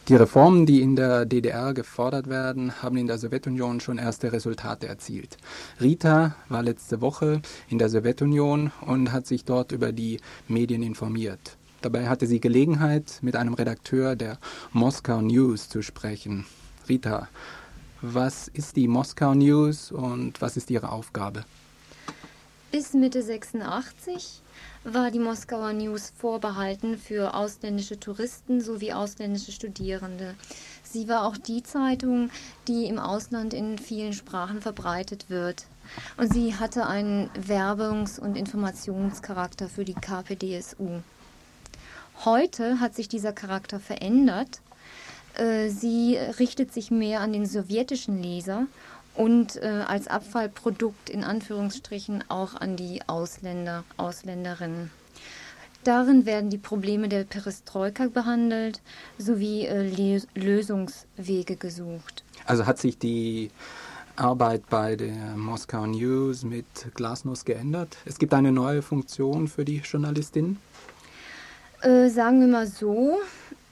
Die 0.09 0.16
Reformen, 0.16 0.64
die 0.64 0.81
in 0.81 0.97
der 0.97 1.27
DDR 1.27 1.75
gefordert 1.75 2.31
werden, 2.31 2.81
haben 2.81 2.97
in 2.97 3.07
der 3.07 3.18
Sowjetunion 3.18 3.79
schon 3.79 3.99
erste 3.99 4.33
Resultate 4.33 4.88
erzielt. 4.88 5.37
Rita 5.83 6.35
war 6.49 6.62
letzte 6.62 7.03
Woche 7.03 7.42
in 7.68 7.77
der 7.77 7.90
Sowjetunion 7.90 8.73
und 8.81 9.12
hat 9.12 9.27
sich 9.27 9.44
dort 9.44 9.71
über 9.71 9.92
die 9.92 10.18
Medien 10.49 10.83
informiert. 10.83 11.59
Dabei 11.83 12.09
hatte 12.09 12.27
sie 12.27 12.40
Gelegenheit, 12.40 13.18
mit 13.21 13.37
einem 13.37 13.53
Redakteur 13.53 14.16
der 14.16 14.38
Moskau 14.73 15.21
News 15.21 15.68
zu 15.68 15.83
sprechen. 15.83 16.47
Rita, 16.88 17.29
was 18.01 18.49
ist 18.49 18.77
die 18.77 18.88
Moskau 18.88 19.35
News 19.35 19.92
und 19.92 20.40
was 20.40 20.57
ist 20.57 20.71
ihre 20.71 20.90
Aufgabe? 20.90 21.44
Bis 22.70 22.92
Mitte 22.92 23.22
86 23.22 24.42
war 24.85 25.11
die 25.11 25.18
Moskauer 25.18 25.72
News 25.72 26.12
vorbehalten 26.14 26.98
für 26.98 27.33
ausländische 27.33 27.98
Touristen 27.98 28.61
sowie 28.61 28.92
ausländische 28.92 29.52
Studierende. 29.52 30.35
Sie 30.83 31.09
war 31.09 31.24
auch 31.24 31.38
die 31.38 31.62
Zeitung, 31.62 32.28
die 32.66 32.85
im 32.85 32.98
Ausland 32.98 33.54
in 33.54 33.78
vielen 33.78 34.12
Sprachen 34.12 34.61
verbreitet 34.61 35.31
wird. 35.31 35.64
Und 36.18 36.31
sie 36.31 36.57
hatte 36.57 36.87
einen 36.87 37.31
Werbungs- 37.31 38.20
und 38.20 38.37
Informationscharakter 38.37 39.70
für 39.70 39.87
die 39.87 39.94
KPDSU. 39.94 41.00
Heute 42.26 42.81
hat 42.81 42.94
sich 42.94 43.09
dieser 43.09 43.33
Charakter 43.33 43.81
verändert. 43.81 44.61
Äh, 45.38 45.70
sie 45.70 46.18
richtet 46.38 46.74
sich 46.74 46.90
mehr 46.90 47.20
an 47.20 47.33
den 47.33 47.46
sowjetischen 47.46 48.22
Leser 48.22 48.66
und 49.18 49.57
äh, 49.57 49.83
als 49.87 50.07
Abfallprodukt 50.07 51.11
in 51.11 51.24
Anführungsstrichen 51.24 52.22
auch 52.28 52.54
an 52.54 52.76
die 52.76 53.00
Ausländer, 53.09 53.83
Ausländerinnen. 53.96 54.92
Darin 55.83 56.24
werden 56.24 56.50
die 56.50 56.59
Probleme 56.59 57.09
der 57.09 57.24
Perestroika 57.24 58.07
behandelt 58.07 58.81
sowie 59.18 59.66
äh, 59.66 60.20
Lösungswege 60.35 61.57
gesucht. 61.57 62.22
Also 62.46 62.66
hat 62.66 62.78
sich 62.78 62.96
die 62.96 63.50
Arbeit 64.14 64.68
bei 64.70 64.94
der 64.94 65.37
Moskau 65.37 65.87
News 65.87 66.44
mit 66.44 66.66
Glasnost 66.94 67.44
geändert? 67.44 67.96
Es 68.04 68.18
gibt 68.18 68.33
eine 68.35 68.52
neue 68.52 68.83
Funktion 68.83 69.48
für 69.48 69.64
die 69.64 69.78
Journalistin? 69.78 70.59
Äh, 71.81 72.09
sagen 72.09 72.40
wir 72.40 72.48
mal 72.48 72.66
so, 72.68 73.18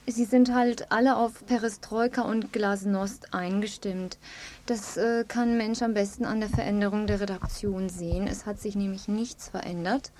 Sie 0.09 0.23
sind 0.23 0.53
halt 0.53 0.89
alle 0.89 1.17
auf 1.17 1.45
Perestroika 1.45 2.21
und 2.21 2.53
Glasnost 2.53 3.33
eingestimmt. 3.33 4.17
Das 4.65 4.95
äh, 4.95 5.25
kann 5.27 5.57
Mensch 5.57 5.81
am 5.81 5.93
besten 5.93 6.23
an 6.23 6.39
der 6.39 6.47
Veränderung 6.47 7.07
der 7.07 7.19
Redaktion 7.19 7.89
sehen. 7.89 8.25
Es 8.25 8.45
hat 8.45 8.61
sich 8.61 8.77
nämlich 8.77 9.09
nichts 9.09 9.49
verändert. 9.49 10.11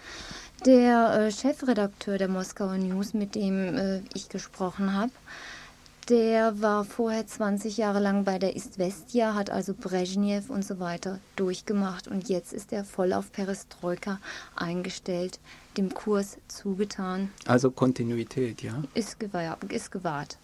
Der 0.65 1.27
äh, 1.27 1.31
Chefredakteur 1.31 2.17
der 2.17 2.27
Moskauer 2.27 2.77
News, 2.77 3.13
mit 3.13 3.33
dem 3.33 3.77
äh, 3.77 4.01
ich 4.13 4.27
gesprochen 4.27 4.93
habe, 4.93 5.13
der 6.09 6.61
war 6.61 6.85
vorher 6.85 7.27
20 7.27 7.77
Jahre 7.77 7.99
lang 7.99 8.23
bei 8.23 8.39
der 8.39 8.55
Istvestia, 8.55 9.33
hat 9.33 9.49
also 9.49 9.73
Brezhnev 9.73 10.49
und 10.49 10.63
so 10.63 10.79
weiter 10.79 11.19
durchgemacht 11.35 12.07
und 12.07 12.29
jetzt 12.29 12.53
ist 12.53 12.71
er 12.71 12.85
voll 12.85 13.13
auf 13.13 13.31
Perestroika 13.31 14.19
eingestellt 14.55 15.39
dem 15.77 15.93
Kurs 15.93 16.37
zugetan. 16.47 17.29
Also 17.45 17.71
Kontinuität, 17.71 18.63
ja? 18.63 18.81
Ist, 18.93 19.19
gewahr, 19.19 19.57
ist 19.69 19.91
gewahrt. 19.91 20.37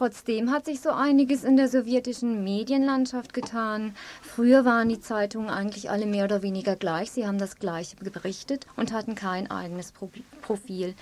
Trotzdem 0.00 0.50
hat 0.50 0.64
sich 0.64 0.80
so 0.80 0.92
einiges 0.92 1.44
in 1.44 1.58
der 1.58 1.68
sowjetischen 1.68 2.42
Medienlandschaft 2.42 3.34
getan. 3.34 3.94
Früher 4.22 4.64
waren 4.64 4.88
die 4.88 5.00
Zeitungen 5.00 5.50
eigentlich 5.50 5.90
alle 5.90 6.06
mehr 6.06 6.24
oder 6.24 6.40
weniger 6.40 6.74
gleich. 6.74 7.10
Sie 7.10 7.26
haben 7.26 7.36
das 7.36 7.56
Gleiche 7.56 7.96
berichtet 7.96 8.66
und 8.76 8.94
hatten 8.94 9.14
kein 9.14 9.50
eigenes 9.50 9.92
Profil. 10.40 10.94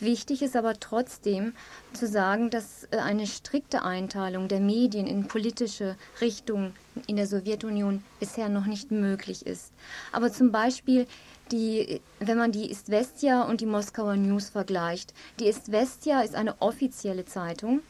Wichtig 0.00 0.42
ist 0.42 0.56
aber 0.56 0.78
trotzdem 0.80 1.54
zu 1.92 2.06
sagen, 2.06 2.50
dass 2.50 2.88
äh, 2.90 2.96
eine 2.96 3.26
strikte 3.26 3.82
Einteilung 3.82 4.48
der 4.48 4.60
Medien 4.60 5.06
in 5.06 5.28
politische 5.28 5.96
Richtungen 6.20 6.74
in 7.06 7.16
der 7.16 7.26
Sowjetunion 7.26 8.02
bisher 8.20 8.48
noch 8.48 8.66
nicht 8.66 8.90
möglich 8.90 9.46
ist. 9.46 9.72
Aber 10.12 10.32
zum 10.32 10.52
Beispiel 10.52 11.06
die, 11.50 12.00
wenn 12.20 12.38
man 12.38 12.52
die 12.52 12.70
Istvestia 12.70 13.42
und 13.42 13.60
die 13.60 13.66
Moskauer 13.66 14.16
News 14.16 14.48
vergleicht. 14.48 15.12
Die 15.40 15.46
Istvestia 15.46 16.22
ist 16.22 16.34
eine 16.34 16.60
offizielle 16.60 17.24
Zeitung 17.24 17.80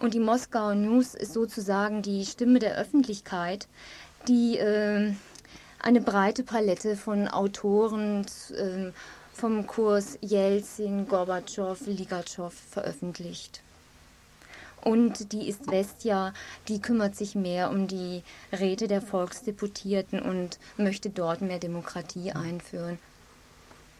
und 0.00 0.14
die 0.14 0.20
Moskauer 0.20 0.74
News 0.74 1.14
ist 1.14 1.32
sozusagen 1.32 2.02
die 2.02 2.24
Stimme 2.26 2.58
der 2.58 2.76
Öffentlichkeit, 2.76 3.68
die 4.28 4.58
äh, 4.58 5.12
eine 5.78 6.00
breite 6.00 6.42
Palette 6.42 6.96
von 6.96 7.28
Autoren 7.28 8.26
äh, 8.50 8.90
vom 9.34 9.66
Kurs 9.66 10.16
Jelzin, 10.20 11.08
Gorbatschow, 11.08 11.78
Ligatschow 11.86 12.52
veröffentlicht. 12.52 13.60
Und 14.82 15.32
die 15.32 15.48
ist 15.48 15.66
Vestia, 15.66 16.32
die 16.68 16.80
kümmert 16.80 17.16
sich 17.16 17.34
mehr 17.34 17.70
um 17.70 17.88
die 17.88 18.22
Räte 18.52 18.86
der 18.86 19.02
Volksdeputierten 19.02 20.20
und 20.20 20.58
möchte 20.76 21.10
dort 21.10 21.40
mehr 21.40 21.58
Demokratie 21.58 22.32
einführen. 22.32 22.98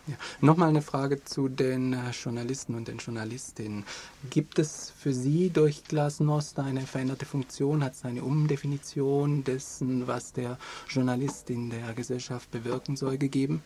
Ja. 0.06 0.16
Nochmal 0.42 0.68
eine 0.68 0.82
Frage 0.82 1.24
zu 1.24 1.48
den 1.48 1.94
äh, 1.94 2.10
Journalisten 2.10 2.74
und 2.74 2.88
den 2.88 2.98
Journalistinnen. 2.98 3.84
Gibt 4.28 4.58
es 4.58 4.90
für 4.90 5.14
Sie 5.14 5.48
durch 5.48 5.84
Glasnost 5.84 6.58
eine 6.58 6.82
veränderte 6.82 7.24
Funktion? 7.24 7.82
Hat 7.82 7.94
es 7.94 8.04
eine 8.04 8.22
Umdefinition 8.22 9.44
dessen, 9.44 10.06
was 10.06 10.34
der 10.34 10.58
Journalist 10.90 11.48
in 11.48 11.70
der 11.70 11.94
Gesellschaft 11.94 12.50
bewirken 12.50 12.96
soll, 12.96 13.16
gegeben? 13.16 13.62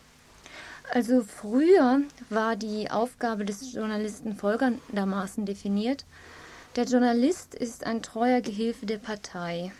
Also 0.91 1.21
früher 1.21 2.01
war 2.31 2.55
die 2.55 2.89
Aufgabe 2.89 3.45
des 3.45 3.73
Journalisten 3.73 4.35
folgendermaßen 4.35 5.45
definiert. 5.45 6.03
Der 6.75 6.85
Journalist 6.85 7.53
ist 7.53 7.85
ein 7.85 8.01
treuer 8.01 8.41
Gehilfe 8.41 8.87
der 8.87 8.97
Partei. 8.97 9.71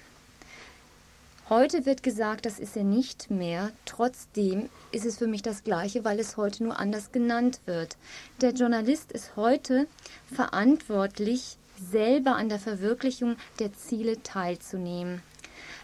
Heute 1.50 1.88
wird 1.88 2.04
gesagt, 2.04 2.46
das 2.46 2.60
ist 2.60 2.78
er 2.78 2.84
nicht 2.84 3.32
mehr. 3.32 3.72
Trotzdem 3.86 4.70
ist 4.92 5.04
es 5.04 5.18
für 5.18 5.26
mich 5.26 5.42
das 5.42 5.64
Gleiche, 5.64 6.06
weil 6.06 6.20
es 6.20 6.38
heute 6.38 6.64
nur 6.64 6.80
anders 6.80 7.12
genannt 7.12 7.60
wird. 7.66 7.98
Der 8.42 8.52
Journalist 8.52 9.12
ist 9.12 9.36
heute 9.36 9.88
verantwortlich, 10.32 11.58
selber 11.92 12.36
an 12.36 12.50
der 12.50 12.60
Verwirklichung 12.60 13.36
der 13.58 13.74
Ziele 13.74 14.22
teilzunehmen. 14.22 15.24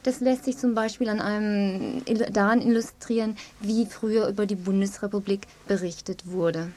Das 0.06 0.20
lässt 0.20 0.46
sich 0.46 0.56
zum 0.56 0.76
Beispiel 0.76 1.10
an 1.10 1.20
einem, 1.20 2.04
daran 2.32 2.62
illustrieren, 2.62 3.36
wie 3.60 3.88
früher 3.88 4.28
über 4.28 4.46
die 4.46 4.56
Bundesrepublik 4.56 5.48
berichtet 5.68 6.28
wurde. 6.28 6.72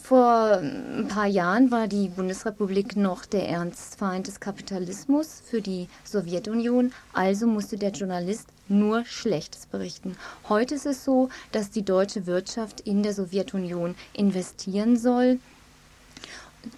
Vor 0.00 0.58
ein 0.58 1.08
paar 1.08 1.26
Jahren 1.26 1.72
war 1.72 1.88
die 1.88 2.06
Bundesrepublik 2.06 2.94
noch 2.94 3.26
der 3.26 3.48
Ernstfeind 3.48 4.28
des 4.28 4.38
Kapitalismus 4.38 5.42
für 5.44 5.60
die 5.60 5.88
Sowjetunion, 6.04 6.92
also 7.12 7.48
musste 7.48 7.78
der 7.78 7.90
Journalist 7.90 8.46
nur 8.68 9.04
Schlechtes 9.06 9.66
berichten. 9.66 10.16
Heute 10.48 10.76
ist 10.76 10.86
es 10.86 11.04
so, 11.04 11.30
dass 11.50 11.70
die 11.70 11.84
deutsche 11.84 12.26
Wirtschaft 12.26 12.80
in 12.82 13.02
der 13.02 13.14
Sowjetunion 13.14 13.96
investieren 14.12 14.96
soll. 14.96 15.40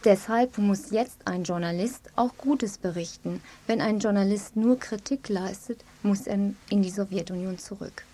Deshalb 0.05 0.59
muss 0.59 0.91
jetzt 0.91 1.27
ein 1.27 1.45
Journalist 1.45 2.11
auch 2.17 2.37
Gutes 2.37 2.79
berichten. 2.79 3.41
Wenn 3.67 3.81
ein 3.81 3.99
Journalist 3.99 4.57
nur 4.57 4.79
Kritik 4.79 5.29
leistet, 5.29 5.85
muss 6.03 6.27
er 6.27 6.35
in 6.69 6.83
die 6.83 6.91
Sowjetunion 6.91 7.59
zurück. 7.59 8.05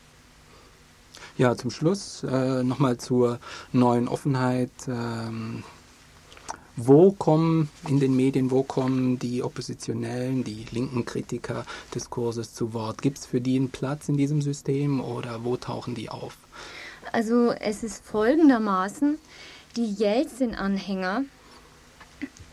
Ja, 1.36 1.56
zum 1.56 1.70
Schluss 1.70 2.22
äh, 2.22 2.62
nochmal 2.62 2.98
zur 2.98 3.40
neuen 3.72 4.08
Offenheit. 4.08 4.70
Ähm, 4.86 5.64
wo 6.76 7.12
kommen 7.12 7.68
in 7.88 8.00
den 8.00 8.16
Medien, 8.16 8.50
wo 8.50 8.64
kommen 8.64 9.18
die 9.20 9.44
Oppositionellen, 9.44 10.42
die 10.42 10.66
linken 10.72 11.04
Kritiker 11.04 11.64
des 11.94 12.10
Kurses 12.10 12.52
zu 12.52 12.72
Wort? 12.72 13.00
Gibt 13.00 13.18
es 13.18 13.26
für 13.26 13.40
die 13.40 13.56
einen 13.56 13.70
Platz 13.70 14.08
in 14.08 14.16
diesem 14.16 14.42
System 14.42 15.00
oder 15.00 15.44
wo 15.44 15.56
tauchen 15.56 15.94
die 15.94 16.10
auf? 16.10 16.36
Also 17.12 17.52
es 17.52 17.84
ist 17.84 18.04
folgendermaßen, 18.04 19.18
die 19.76 19.92
Jelzin-Anhänger, 19.92 21.24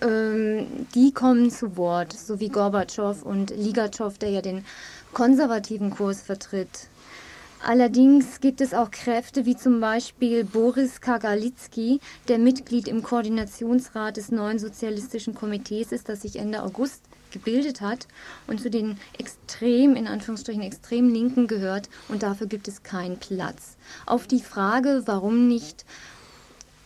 ähm, 0.01 0.87
die 0.93 1.13
kommen 1.13 1.51
zu 1.51 1.77
Wort, 1.77 2.13
so 2.13 2.39
wie 2.39 2.49
Gorbatschow 2.49 3.23
und 3.23 3.51
Ligatschow, 3.51 4.17
der 4.17 4.29
ja 4.29 4.41
den 4.41 4.65
konservativen 5.13 5.91
Kurs 5.91 6.21
vertritt. 6.21 6.87
Allerdings 7.63 8.39
gibt 8.39 8.59
es 8.59 8.73
auch 8.73 8.89
Kräfte 8.89 9.45
wie 9.45 9.55
zum 9.55 9.79
Beispiel 9.79 10.43
Boris 10.43 10.99
Kagalitzki, 10.99 11.99
der 12.27 12.39
Mitglied 12.39 12.87
im 12.87 13.03
Koordinationsrat 13.03 14.17
des 14.17 14.31
neuen 14.31 14.57
sozialistischen 14.57 15.35
Komitees 15.35 15.91
ist, 15.91 16.09
das 16.09 16.23
sich 16.23 16.37
Ende 16.37 16.63
August 16.63 17.03
gebildet 17.29 17.79
hat 17.81 18.07
und 18.47 18.61
zu 18.61 18.71
den 18.71 18.97
extrem, 19.17 19.95
in 19.95 20.07
Anführungsstrichen, 20.07 20.63
extrem 20.63 21.13
Linken 21.13 21.47
gehört 21.47 21.87
und 22.09 22.23
dafür 22.23 22.47
gibt 22.47 22.67
es 22.67 22.81
keinen 22.81 23.17
Platz. 23.17 23.77
Auf 24.07 24.25
die 24.25 24.41
Frage, 24.41 25.03
warum 25.05 25.47
nicht, 25.47 25.85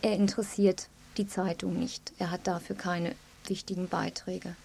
er 0.02 0.14
interessiert 0.14 0.88
die 1.18 1.26
Zeitung 1.26 1.78
nicht. 1.78 2.12
Er 2.18 2.30
hat 2.30 2.46
dafür 2.46 2.76
keine 2.76 3.14
wichtigen 3.46 3.88
Beiträge. 3.88 4.56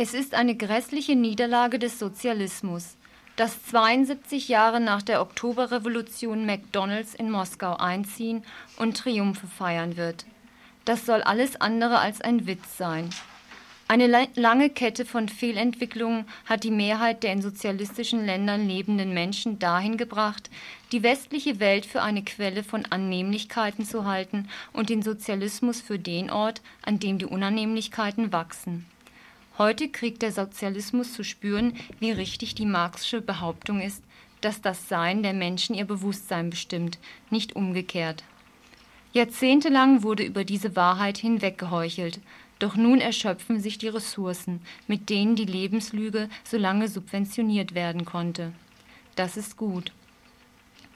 Es 0.00 0.14
ist 0.14 0.36
eine 0.36 0.54
grässliche 0.54 1.16
Niederlage 1.16 1.80
des 1.80 1.98
Sozialismus, 1.98 2.96
dass 3.34 3.64
72 3.64 4.46
Jahre 4.46 4.78
nach 4.78 5.02
der 5.02 5.20
Oktoberrevolution 5.20 6.46
McDonalds 6.46 7.16
in 7.16 7.32
Moskau 7.32 7.74
einziehen 7.74 8.44
und 8.76 8.96
Triumphe 8.96 9.48
feiern 9.48 9.96
wird. 9.96 10.24
Das 10.84 11.04
soll 11.04 11.22
alles 11.22 11.60
andere 11.60 11.98
als 11.98 12.20
ein 12.20 12.46
Witz 12.46 12.76
sein. 12.76 13.10
Eine 13.88 14.28
lange 14.36 14.70
Kette 14.70 15.04
von 15.04 15.28
Fehlentwicklungen 15.28 16.26
hat 16.44 16.62
die 16.62 16.70
Mehrheit 16.70 17.24
der 17.24 17.32
in 17.32 17.42
sozialistischen 17.42 18.24
Ländern 18.24 18.68
lebenden 18.68 19.12
Menschen 19.12 19.58
dahin 19.58 19.96
gebracht, 19.96 20.48
die 20.92 21.02
westliche 21.02 21.58
Welt 21.58 21.86
für 21.86 22.02
eine 22.02 22.22
Quelle 22.22 22.62
von 22.62 22.86
Annehmlichkeiten 22.88 23.84
zu 23.84 24.04
halten 24.04 24.48
und 24.72 24.90
den 24.90 25.02
Sozialismus 25.02 25.80
für 25.80 25.98
den 25.98 26.30
Ort, 26.30 26.62
an 26.82 27.00
dem 27.00 27.18
die 27.18 27.26
Unannehmlichkeiten 27.26 28.30
wachsen. 28.30 28.86
Heute 29.58 29.88
kriegt 29.88 30.22
der 30.22 30.30
Sozialismus 30.30 31.14
zu 31.14 31.24
spüren, 31.24 31.74
wie 31.98 32.12
richtig 32.12 32.54
die 32.54 32.64
Marxische 32.64 33.20
Behauptung 33.20 33.80
ist, 33.80 34.04
dass 34.40 34.60
das 34.60 34.88
Sein 34.88 35.24
der 35.24 35.32
Menschen 35.32 35.74
ihr 35.74 35.84
Bewusstsein 35.84 36.48
bestimmt, 36.48 37.00
nicht 37.28 37.56
umgekehrt. 37.56 38.22
Jahrzehntelang 39.12 40.04
wurde 40.04 40.22
über 40.22 40.44
diese 40.44 40.76
Wahrheit 40.76 41.18
hinweggeheuchelt, 41.18 42.20
doch 42.60 42.76
nun 42.76 43.00
erschöpfen 43.00 43.58
sich 43.58 43.78
die 43.78 43.88
Ressourcen, 43.88 44.60
mit 44.86 45.10
denen 45.10 45.34
die 45.34 45.44
Lebenslüge 45.44 46.28
so 46.44 46.56
lange 46.56 46.86
subventioniert 46.86 47.74
werden 47.74 48.04
konnte. 48.04 48.52
Das 49.16 49.36
ist 49.36 49.56
gut. 49.56 49.90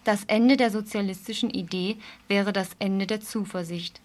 Das 0.05 0.23
Ende 0.27 0.57
der 0.57 0.71
sozialistischen 0.71 1.51
Idee 1.51 1.97
wäre 2.29 2.53
das 2.53 2.71
Ende 2.79 3.09
der 3.09 3.21
Zuversicht 3.21 4.01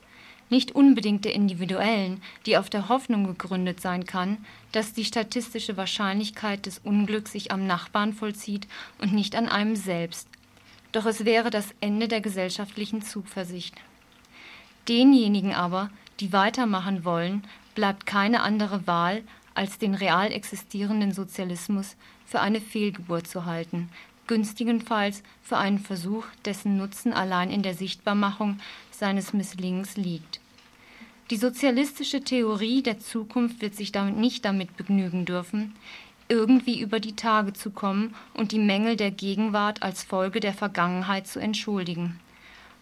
nicht 0.50 0.74
unbedingt 0.74 1.26
der 1.26 1.34
individuellen, 1.34 2.22
die 2.46 2.58
auf 2.58 2.70
der 2.70 2.90
Hoffnung 2.90 3.26
gegründet 3.26 3.82
sein 3.82 4.06
kann, 4.06 4.38
dass 4.72 4.94
die 4.94 5.06
statistische 5.06 5.78
Wahrscheinlichkeit 5.78 6.66
des 6.66 6.80
Unglücks 6.80 7.32
sich 7.34 7.52
am 7.52 7.68
Nachbarn 7.68 8.14
vollzieht 8.14 8.68
und 9.00 9.14
nicht 9.14 9.36
an 9.36 9.50
einem 9.50 9.76
selbst. 9.76 10.28
Doch 10.92 11.06
es 11.06 11.26
wäre 11.26 11.50
das 11.50 11.74
Ende 11.82 12.08
der 12.08 12.22
gesellschaftlichen 12.22 13.02
Zuversicht. 13.02 13.76
Denjenigen 14.88 15.54
aber, 15.54 15.90
die 16.20 16.32
weitermachen 16.32 17.04
wollen, 17.04 17.44
bleibt 17.76 18.06
keine 18.06 18.42
andere 18.42 18.88
Wahl, 18.88 19.24
als 19.54 19.78
den 19.78 19.96
real 19.96 20.32
existierenden 20.32 21.12
Sozialismus 21.12 21.96
für 22.26 22.40
eine 22.40 22.62
Fehlgeburt 22.62 23.28
zu 23.28 23.46
halten, 23.46 23.90
günstigenfalls 24.28 25.24
für 25.42 25.58
einen 25.58 25.80
Versuch, 25.80 26.26
dessen 26.46 26.78
Nutzen 26.78 27.14
allein 27.14 27.50
in 27.50 27.64
der 27.64 27.74
Sichtbarmachung 27.74 28.60
seines 28.98 29.34
Misslingens 29.34 29.98
liegt. 29.98 30.40
Die 31.30 31.38
sozialistische 31.38 32.22
Theorie 32.22 32.82
der 32.82 33.00
Zukunft 33.00 33.62
wird 33.62 33.76
sich 33.76 33.92
damit 33.92 34.16
nicht 34.16 34.46
damit 34.46 34.78
begnügen 34.78 35.26
dürfen, 35.26 35.76
irgendwie 36.30 36.80
über 36.80 37.00
die 37.00 37.16
Tage 37.16 37.54
zu 37.54 37.72
kommen 37.72 38.16
und 38.34 38.52
die 38.52 38.60
Mängel 38.60 38.96
der 38.96 39.12
Gegenwart 39.12 39.84
als 39.84 40.04
Folge 40.04 40.40
der 40.40 40.54
Vergangenheit 40.54 41.28
zu 41.28 41.40
entschuldigen. 41.40 42.20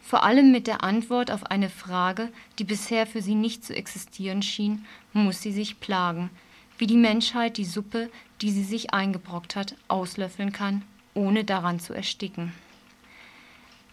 Vor 0.01 0.23
allem 0.23 0.51
mit 0.51 0.67
der 0.67 0.84
Antwort 0.84 1.32
auf 1.32 1.45
eine 1.47 1.69
Frage, 1.69 2.30
die 2.60 2.63
bisher 2.63 3.08
für 3.08 3.21
sie 3.21 3.34
nicht 3.34 3.65
zu 3.65 3.75
existieren 3.75 4.43
schien, 4.43 4.86
muss 5.13 5.41
sie 5.41 5.51
sich 5.51 5.80
plagen, 5.80 6.30
wie 6.78 6.86
die 6.86 6.97
Menschheit 6.97 7.58
die 7.58 7.65
Suppe, 7.65 8.12
die 8.41 8.51
sie 8.51 8.63
sich 8.63 8.93
eingebrockt 8.93 9.56
hat, 9.56 9.75
auslöffeln 9.88 10.51
kann, 10.51 10.84
ohne 11.15 11.43
daran 11.43 11.80
zu 11.80 11.93
ersticken. 11.93 12.54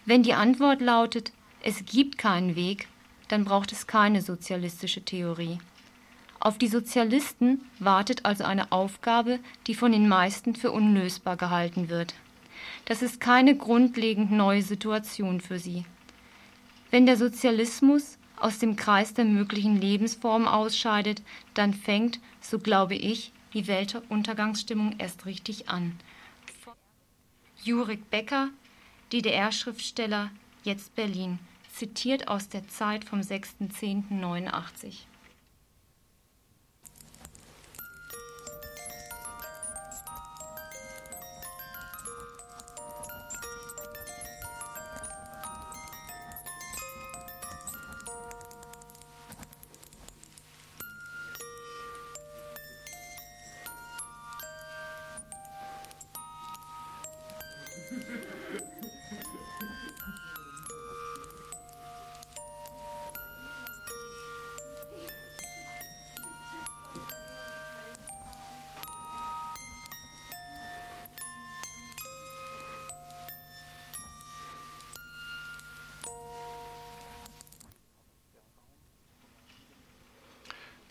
Wenn 0.05 0.21
die 0.21 0.33
Antwort 0.33 0.81
lautet, 0.81 1.31
es 1.63 1.85
gibt 1.85 2.17
keinen 2.17 2.55
Weg, 2.55 2.87
dann 3.29 3.45
braucht 3.45 3.71
es 3.71 3.87
keine 3.87 4.21
sozialistische 4.21 5.03
Theorie. 5.03 5.59
Auf 6.41 6.57
die 6.57 6.67
Sozialisten 6.67 7.61
wartet 7.79 8.25
also 8.25 8.43
eine 8.43 8.73
Aufgabe, 8.73 9.39
die 9.65 9.75
von 9.75 9.93
den 9.93 10.09
meisten 10.09 10.55
für 10.55 10.71
unlösbar 10.71 11.37
gehalten 11.37 11.87
wird. 11.87 12.15
Das 12.83 13.01
ist 13.01 13.21
keine 13.21 13.55
grundlegend 13.55 14.29
neue 14.31 14.61
Situation 14.61 15.39
für 15.39 15.57
sie. 15.57 15.85
Wenn 16.91 17.05
der 17.05 17.15
Sozialismus 17.15 18.17
aus 18.35 18.59
dem 18.59 18.75
Kreis 18.75 19.13
der 19.13 19.23
möglichen 19.23 19.79
Lebensformen 19.79 20.49
ausscheidet, 20.49 21.21
dann 21.53 21.73
fängt, 21.73 22.19
so 22.41 22.59
glaube 22.59 22.95
ich, 22.95 23.31
die 23.53 23.67
Weltuntergangsstimmung 23.67 24.95
erst 24.97 25.25
richtig 25.25 25.69
an. 25.69 25.97
Jurik 27.63 28.09
Becker, 28.09 28.49
DDR-Schriftsteller, 29.13 30.29
jetzt 30.63 30.93
Berlin, 30.95 31.39
zitiert 31.73 32.27
aus 32.27 32.49
der 32.49 32.67
Zeit 32.67 33.03
vom 33.03 33.19
6.10.89. 33.19 35.01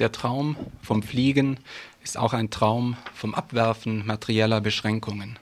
Der 0.02 0.10
Traum 0.10 0.56
vom 0.82 1.00
Fliegen 1.04 1.58
ist 2.02 2.18
auch 2.18 2.32
ein 2.32 2.50
Traum 2.50 2.96
vom 3.14 3.36
Abwerfen 3.36 4.04
materieller 4.04 4.60
Beschränkungen. 4.60 5.38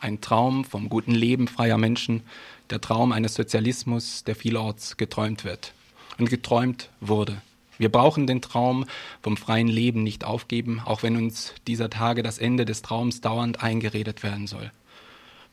Ein 0.00 0.20
Traum 0.20 0.64
vom 0.64 0.88
guten 0.88 1.14
Leben 1.14 1.46
freier 1.46 1.78
Menschen, 1.78 2.24
der 2.70 2.80
Traum 2.80 3.12
eines 3.12 3.34
Sozialismus, 3.34 4.24
der 4.24 4.34
vielorts 4.34 4.96
geträumt 4.96 5.44
wird 5.44 5.72
und 6.18 6.28
geträumt 6.28 6.90
wurde. 7.00 7.40
Wir 7.78 7.88
brauchen 7.88 8.26
den 8.26 8.42
Traum 8.42 8.86
vom 9.22 9.36
freien 9.36 9.68
Leben 9.68 10.02
nicht 10.02 10.24
aufgeben, 10.24 10.82
auch 10.84 11.04
wenn 11.04 11.16
uns 11.16 11.54
dieser 11.68 11.88
Tage 11.88 12.24
das 12.24 12.38
Ende 12.38 12.64
des 12.64 12.82
Traums 12.82 13.20
dauernd 13.20 13.62
eingeredet 13.62 14.24
werden 14.24 14.48
soll. 14.48 14.72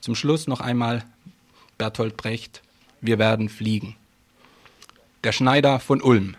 Zum 0.02 0.16
Schluss 0.16 0.48
noch 0.48 0.60
einmal 0.60 1.06
Bertolt 1.78 2.18
Brecht, 2.18 2.64
wir 3.00 3.20
werden 3.20 3.48
fliegen. 3.48 3.96
Der 5.24 5.34
Schneider 5.34 5.80
von 5.80 6.02
Ulm, 6.02 6.36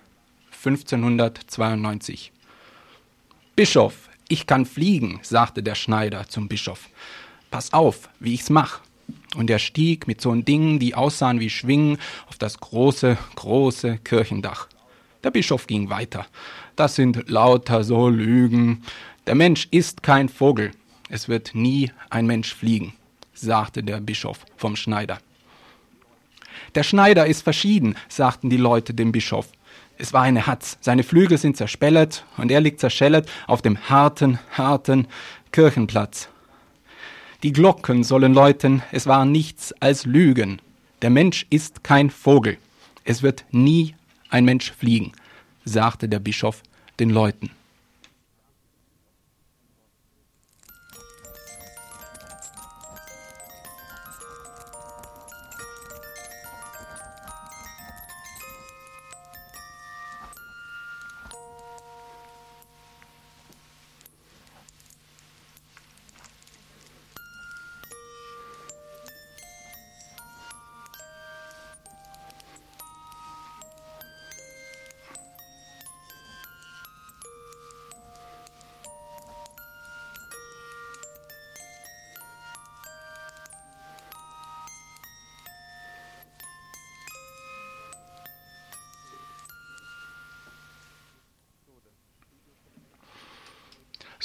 1592. 0.64 2.32
Bischof, 3.56 4.08
ich 4.28 4.46
kann 4.46 4.64
fliegen, 4.64 5.20
sagte 5.22 5.62
der 5.62 5.74
Schneider 5.74 6.26
zum 6.28 6.48
Bischof. 6.48 6.88
Pass 7.50 7.72
auf, 7.72 8.08
wie 8.18 8.34
ich's 8.34 8.50
mach. 8.50 8.80
Und 9.36 9.50
er 9.50 9.58
stieg 9.58 10.06
mit 10.06 10.20
so'n 10.20 10.44
Dingen, 10.44 10.78
die 10.78 10.94
aussahen 10.94 11.40
wie 11.40 11.50
Schwingen, 11.50 11.98
auf 12.28 12.38
das 12.38 12.58
große, 12.58 13.18
große 13.34 13.98
Kirchendach. 13.98 14.68
Der 15.22 15.30
Bischof 15.30 15.66
ging 15.66 15.90
weiter. 15.90 16.26
Das 16.76 16.94
sind 16.94 17.28
lauter 17.28 17.84
so 17.84 18.08
Lügen. 18.08 18.82
Der 19.26 19.34
Mensch 19.34 19.68
ist 19.70 20.02
kein 20.02 20.28
Vogel. 20.28 20.72
Es 21.08 21.28
wird 21.28 21.54
nie 21.54 21.92
ein 22.10 22.26
Mensch 22.26 22.54
fliegen, 22.54 22.94
sagte 23.34 23.82
der 23.82 24.00
Bischof 24.00 24.46
vom 24.56 24.74
Schneider. 24.76 25.18
Der 26.74 26.82
Schneider 26.82 27.26
ist 27.26 27.42
verschieden, 27.42 27.96
sagten 28.08 28.50
die 28.50 28.56
Leute 28.56 28.94
dem 28.94 29.12
Bischof. 29.12 29.48
Es 29.96 30.12
war 30.12 30.22
eine 30.22 30.46
Hatz. 30.46 30.76
Seine 30.80 31.02
Flügel 31.02 31.38
sind 31.38 31.56
zerspellet 31.56 32.24
und 32.36 32.50
er 32.50 32.60
liegt 32.60 32.80
zerschellet 32.80 33.28
auf 33.46 33.62
dem 33.62 33.88
harten, 33.88 34.38
harten 34.50 35.06
Kirchenplatz. 35.52 36.28
Die 37.42 37.52
Glocken 37.52 38.02
sollen 38.02 38.34
läuten, 38.34 38.82
es 38.90 39.06
war 39.06 39.24
nichts 39.24 39.72
als 39.80 40.06
Lügen. 40.06 40.60
Der 41.02 41.10
Mensch 41.10 41.46
ist 41.50 41.84
kein 41.84 42.10
Vogel. 42.10 42.56
Es 43.04 43.22
wird 43.22 43.44
nie 43.50 43.94
ein 44.30 44.44
Mensch 44.44 44.72
fliegen, 44.72 45.12
sagte 45.64 46.08
der 46.08 46.18
Bischof 46.18 46.62
den 46.98 47.10
Leuten. 47.10 47.50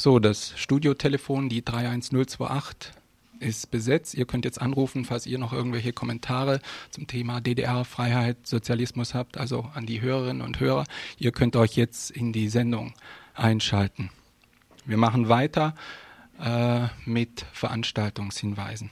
So, 0.09 0.17
das 0.17 0.53
Studiotelefon, 0.55 1.49
die 1.49 1.61
31028, 1.61 2.93
ist 3.41 3.69
besetzt. 3.69 4.15
Ihr 4.15 4.25
könnt 4.25 4.43
jetzt 4.43 4.59
anrufen, 4.59 5.05
falls 5.05 5.27
ihr 5.27 5.37
noch 5.37 5.53
irgendwelche 5.53 5.93
Kommentare 5.93 6.61
zum 6.89 7.05
Thema 7.05 7.41
DDR, 7.41 7.85
Freiheit, 7.85 8.37
Sozialismus 8.47 9.13
habt, 9.13 9.37
also 9.37 9.69
an 9.75 9.85
die 9.85 10.01
Hörerinnen 10.01 10.41
und 10.41 10.59
Hörer. 10.59 10.85
Ihr 11.19 11.31
könnt 11.31 11.55
euch 11.55 11.75
jetzt 11.75 12.09
in 12.09 12.33
die 12.33 12.49
Sendung 12.49 12.95
einschalten. 13.35 14.09
Wir 14.83 14.97
machen 14.97 15.29
weiter 15.29 15.75
äh, 16.43 16.87
mit 17.05 17.45
Veranstaltungshinweisen. 17.53 18.89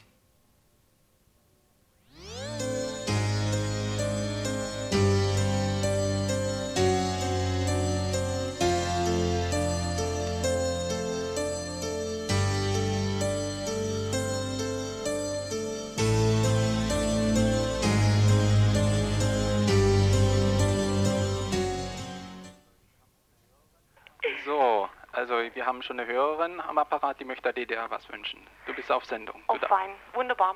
Haben 25.78 25.84
schon 25.84 26.00
eine 26.00 26.12
Hörerin 26.12 26.60
am 26.60 26.80
Apparat, 26.80 27.20
die 27.20 27.26
möchte 27.26 27.44
der 27.44 27.54
DDR 27.54 27.88
was 27.92 28.10
wünschen. 28.10 28.40
Du 28.66 28.74
bist 28.74 28.92
auf 28.92 29.06
Sendung. 29.06 29.44
Oh, 29.48 29.58
fein, 29.60 29.92
wunderbar. 30.14 30.56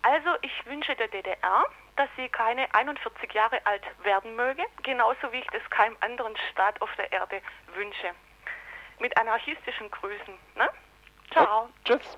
Also 0.00 0.30
ich 0.40 0.64
wünsche 0.64 0.96
der 0.96 1.08
DDR, 1.08 1.66
dass 1.96 2.08
sie 2.16 2.26
keine 2.30 2.74
41 2.74 3.30
Jahre 3.34 3.60
alt 3.66 3.82
werden 4.02 4.34
möge, 4.34 4.62
genauso 4.82 5.30
wie 5.30 5.40
ich 5.40 5.46
das 5.48 5.62
keinem 5.68 5.94
anderen 6.00 6.34
Staat 6.50 6.80
auf 6.80 6.88
der 6.96 7.12
Erde 7.12 7.42
wünsche. 7.74 8.12
Mit 8.98 9.14
anarchistischen 9.18 9.90
Grüßen. 9.90 10.38
Ne? 10.54 10.70
Ciao. 11.32 11.68
Tschüss. 11.84 12.16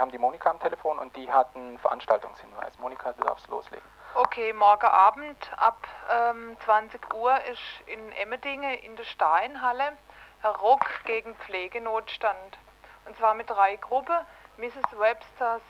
Wir 0.00 0.04
haben 0.04 0.12
die 0.12 0.18
Monika 0.18 0.48
am 0.48 0.58
Telefon 0.58 0.98
und 0.98 1.14
die 1.14 1.30
hat 1.30 1.54
einen 1.54 1.78
Veranstaltungshinweis. 1.78 2.78
Monika, 2.78 3.12
du 3.12 3.22
darfst 3.22 3.46
loslegen. 3.48 3.84
Okay, 4.14 4.50
morgen 4.54 4.86
Abend 4.86 5.36
ab 5.58 5.86
ähm, 6.10 6.56
20 6.64 7.12
Uhr 7.12 7.38
ist 7.52 7.60
in 7.84 8.10
Emmendingen 8.12 8.78
in 8.78 8.96
der 8.96 9.04
Steinhalle 9.04 9.98
ein 10.42 10.50
Rock 10.62 10.86
gegen 11.04 11.34
Pflegenotstand. 11.34 12.58
Und 13.04 13.18
zwar 13.18 13.34
mit 13.34 13.50
drei 13.50 13.76
Gruppen: 13.76 14.16
Mrs. 14.56 14.98
Websters 14.98 15.60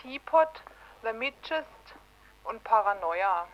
Teapot, 0.00 0.62
The 1.02 1.12
Midgest 1.12 1.66
und 2.44 2.62
Paranoia. 2.62 3.48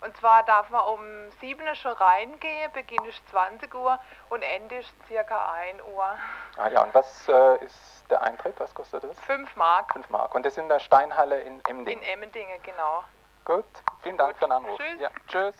Und 0.00 0.16
zwar 0.16 0.44
darf 0.44 0.70
man 0.70 0.84
um 0.84 1.00
7 1.40 1.60
Uhr 1.66 1.74
schon 1.74 1.92
reingehen, 1.92 2.70
Beginn 2.72 3.04
ist 3.04 3.20
20 3.30 3.74
Uhr 3.74 3.98
und 4.28 4.42
Ende 4.42 4.76
ist 4.76 4.92
circa 5.08 5.52
1 5.52 5.82
Uhr. 5.82 6.16
Ah 6.56 6.68
ja, 6.68 6.82
und 6.82 6.94
was 6.94 7.28
äh, 7.28 7.64
ist 7.64 8.04
der 8.08 8.22
Eintritt? 8.22 8.54
Was 8.58 8.72
kostet 8.74 9.02
das? 9.02 9.18
5 9.20 9.56
Mark 9.56 9.92
5 9.92 10.08
Mark. 10.10 10.34
Und 10.34 10.46
das 10.46 10.56
in 10.56 10.68
der 10.68 10.78
Steinhalle 10.78 11.40
in 11.40 11.60
Emding. 11.68 11.98
in 11.98 12.04
Emmendingen, 12.04 12.62
genau. 12.62 13.04
Gut, 13.44 13.64
vielen 14.02 14.18
Dank 14.18 14.36
für 14.36 14.44
den 14.44 14.52
Anruf. 14.52 14.78
Tschüss. 14.78 15.00
Ja, 15.00 15.10
tschüss. 15.26 15.54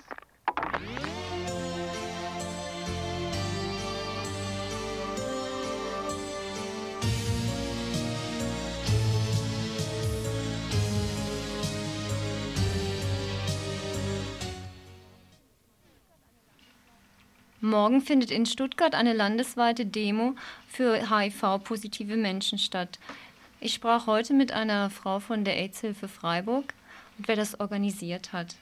Morgen 17.68 18.00
findet 18.00 18.31
in 18.31 18.46
Stuttgart 18.46 18.94
eine 18.94 19.12
landesweite 19.12 19.85
Demo 19.85 20.35
für 20.68 21.11
HIV-positive 21.11 22.16
Menschen 22.16 22.59
statt. 22.59 22.98
Ich 23.61 23.74
sprach 23.74 24.07
heute 24.07 24.33
mit 24.33 24.52
einer 24.52 24.88
Frau 24.88 25.20
von 25.20 25.44
der 25.44 25.57
AIDS-Hilfe 25.57 26.09
Freiburg 26.09 26.72
und 27.18 27.28
wer 27.28 27.37
das 27.37 27.61
organisiert 27.61 28.33
hat. 28.33 28.57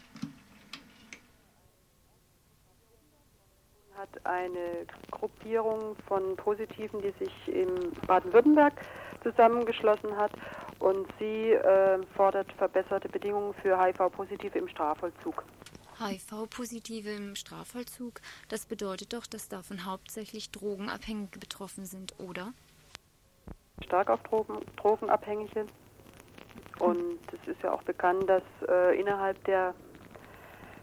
hat 3.97 4.27
eine 4.27 4.87
Gruppierung 5.11 5.97
von 6.07 6.37
Positiven, 6.37 7.01
die 7.01 7.13
sich 7.25 7.49
in 7.49 7.93
Baden-Württemberg 8.07 8.75
zusammengeschlossen 9.23 10.17
hat 10.17 10.33
und 10.81 11.07
sie 11.19 11.53
äh, 11.53 11.99
fordert 12.15 12.53
verbesserte 12.53 13.09
Bedingungen 13.09 13.55
für 13.55 13.81
HIV-Positive 13.81 14.59
im 14.59 14.69
Strafvollzug. 14.69 15.45
HIV-Positive 15.99 17.11
im 17.11 17.37
Strafvollzug, 17.37 18.21
das 18.49 18.67
bedeutet 18.67 19.13
doch, 19.13 19.27
dass 19.27 19.49
davon 19.49 19.85
hauptsächlich 19.85 20.51
Drogenabhängige 20.51 21.39
betroffen 21.39 21.87
sind, 21.87 22.15
oder? 22.19 22.53
Stark 23.85 24.11
auf 24.11 24.23
Drogen, 24.25 24.59
Drogenabhängige. 24.77 25.67
Und 26.79 27.19
es 27.33 27.49
ist 27.49 27.63
ja 27.63 27.73
auch 27.73 27.83
bekannt, 27.83 28.29
dass 28.29 28.43
äh, 28.69 29.01
innerhalb 29.01 29.43
der 29.45 29.75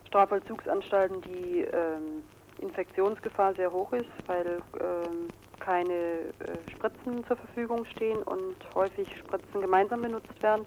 Strafvollzugsanstalten 0.07 1.21
die 1.21 1.61
ähm, 1.61 2.23
Infektionsgefahr 2.59 3.53
sehr 3.55 3.71
hoch 3.71 3.91
ist, 3.93 4.09
weil 4.27 4.61
ähm, 4.79 5.27
keine 5.59 5.93
äh, 5.93 6.71
Spritzen 6.71 7.25
zur 7.27 7.37
Verfügung 7.37 7.85
stehen 7.85 8.21
und 8.23 8.55
häufig 8.73 9.07
Spritzen 9.17 9.61
gemeinsam 9.61 10.01
benutzt 10.01 10.41
werden 10.41 10.65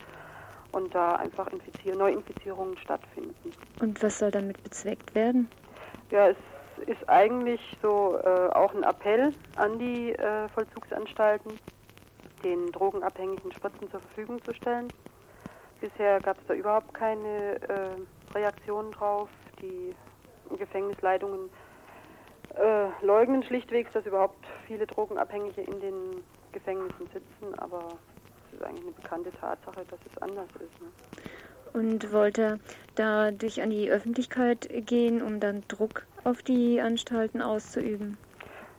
und 0.76 0.94
da 0.94 1.16
einfach 1.16 1.46
Infizier 1.48 1.96
Neuinfizierungen 1.96 2.76
stattfinden. 2.78 3.52
Und 3.80 4.02
was 4.02 4.18
soll 4.18 4.30
damit 4.30 4.62
bezweckt 4.62 5.14
werden? 5.14 5.48
Ja, 6.10 6.28
es 6.28 6.36
ist 6.86 7.08
eigentlich 7.08 7.60
so 7.80 8.18
äh, 8.22 8.50
auch 8.52 8.74
ein 8.74 8.82
Appell 8.82 9.32
an 9.56 9.78
die 9.78 10.12
äh, 10.12 10.48
Vollzugsanstalten, 10.50 11.58
den 12.44 12.70
Drogenabhängigen 12.72 13.50
Spritzen 13.52 13.90
zur 13.90 14.00
Verfügung 14.00 14.44
zu 14.44 14.52
stellen. 14.52 14.92
Bisher 15.80 16.20
gab 16.20 16.38
es 16.38 16.46
da 16.46 16.54
überhaupt 16.54 16.92
keine 16.92 17.56
äh, 17.68 18.34
Reaktionen 18.34 18.92
drauf. 18.92 19.30
Die 19.62 19.94
Gefängnisleitungen 20.58 21.48
äh, 22.54 23.04
leugnen 23.04 23.42
schlichtweg, 23.44 23.90
dass 23.92 24.04
überhaupt 24.04 24.44
viele 24.66 24.86
Drogenabhängige 24.86 25.62
in 25.62 25.80
den 25.80 26.24
Gefängnissen 26.52 27.06
sitzen, 27.12 27.58
aber 27.58 27.96
ist 28.56 28.64
eigentlich 28.64 28.84
eine 28.84 28.92
bekannte 28.92 29.30
Tatsache, 29.32 29.84
dass 29.90 29.98
es 30.12 30.22
anders 30.22 30.48
ist. 30.54 30.80
Ne? 30.80 30.88
Und 31.72 32.12
wollte 32.12 32.42
er 32.42 32.58
dadurch 32.94 33.60
an 33.60 33.70
die 33.70 33.90
Öffentlichkeit 33.90 34.68
gehen, 34.86 35.22
um 35.22 35.40
dann 35.40 35.62
Druck 35.68 36.06
auf 36.24 36.42
die 36.42 36.80
Anstalten 36.80 37.42
auszuüben? 37.42 38.16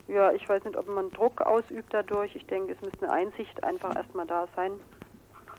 Ja, 0.07 0.31
ich 0.31 0.47
weiß 0.47 0.63
nicht, 0.63 0.77
ob 0.77 0.87
man 0.87 1.11
Druck 1.11 1.41
ausübt 1.41 1.93
dadurch. 1.93 2.35
Ich 2.35 2.45
denke, 2.47 2.73
es 2.73 2.81
müsste 2.81 3.09
eine 3.09 3.27
Einsicht 3.27 3.63
einfach 3.63 3.95
erstmal 3.95 4.25
da 4.25 4.47
sein. 4.55 4.71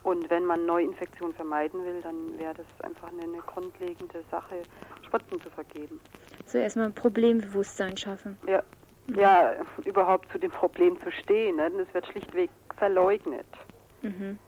Und 0.03 0.31
wenn 0.31 0.45
man 0.45 0.65
Neuinfektionen 0.65 1.35
vermeiden 1.35 1.85
will, 1.85 2.01
dann 2.03 2.39
wäre 2.39 2.55
das 2.55 2.67
einfach 2.83 3.09
eine, 3.13 3.23
eine 3.23 3.43
grundlegende 3.43 4.23
Sache, 4.31 4.63
Spritzen 5.05 5.41
zu 5.43 5.51
vergeben. 5.51 6.01
Zuerst 6.47 6.77
mal 6.77 6.87
ein 6.87 6.95
Problembewusstsein 6.95 7.97
schaffen. 7.97 8.39
Ja, 8.47 8.63
ja 9.15 9.55
überhaupt 9.85 10.31
zu 10.33 10.39
dem 10.39 10.51
Problem 10.51 10.99
zu 11.03 11.13
stehen. 11.13 11.57
Ne? 11.57 11.71
Das 11.71 11.93
wird 11.93 12.07
schlichtweg 12.07 12.51
verleugnet. 12.79 13.47
Mhm. 14.03 14.39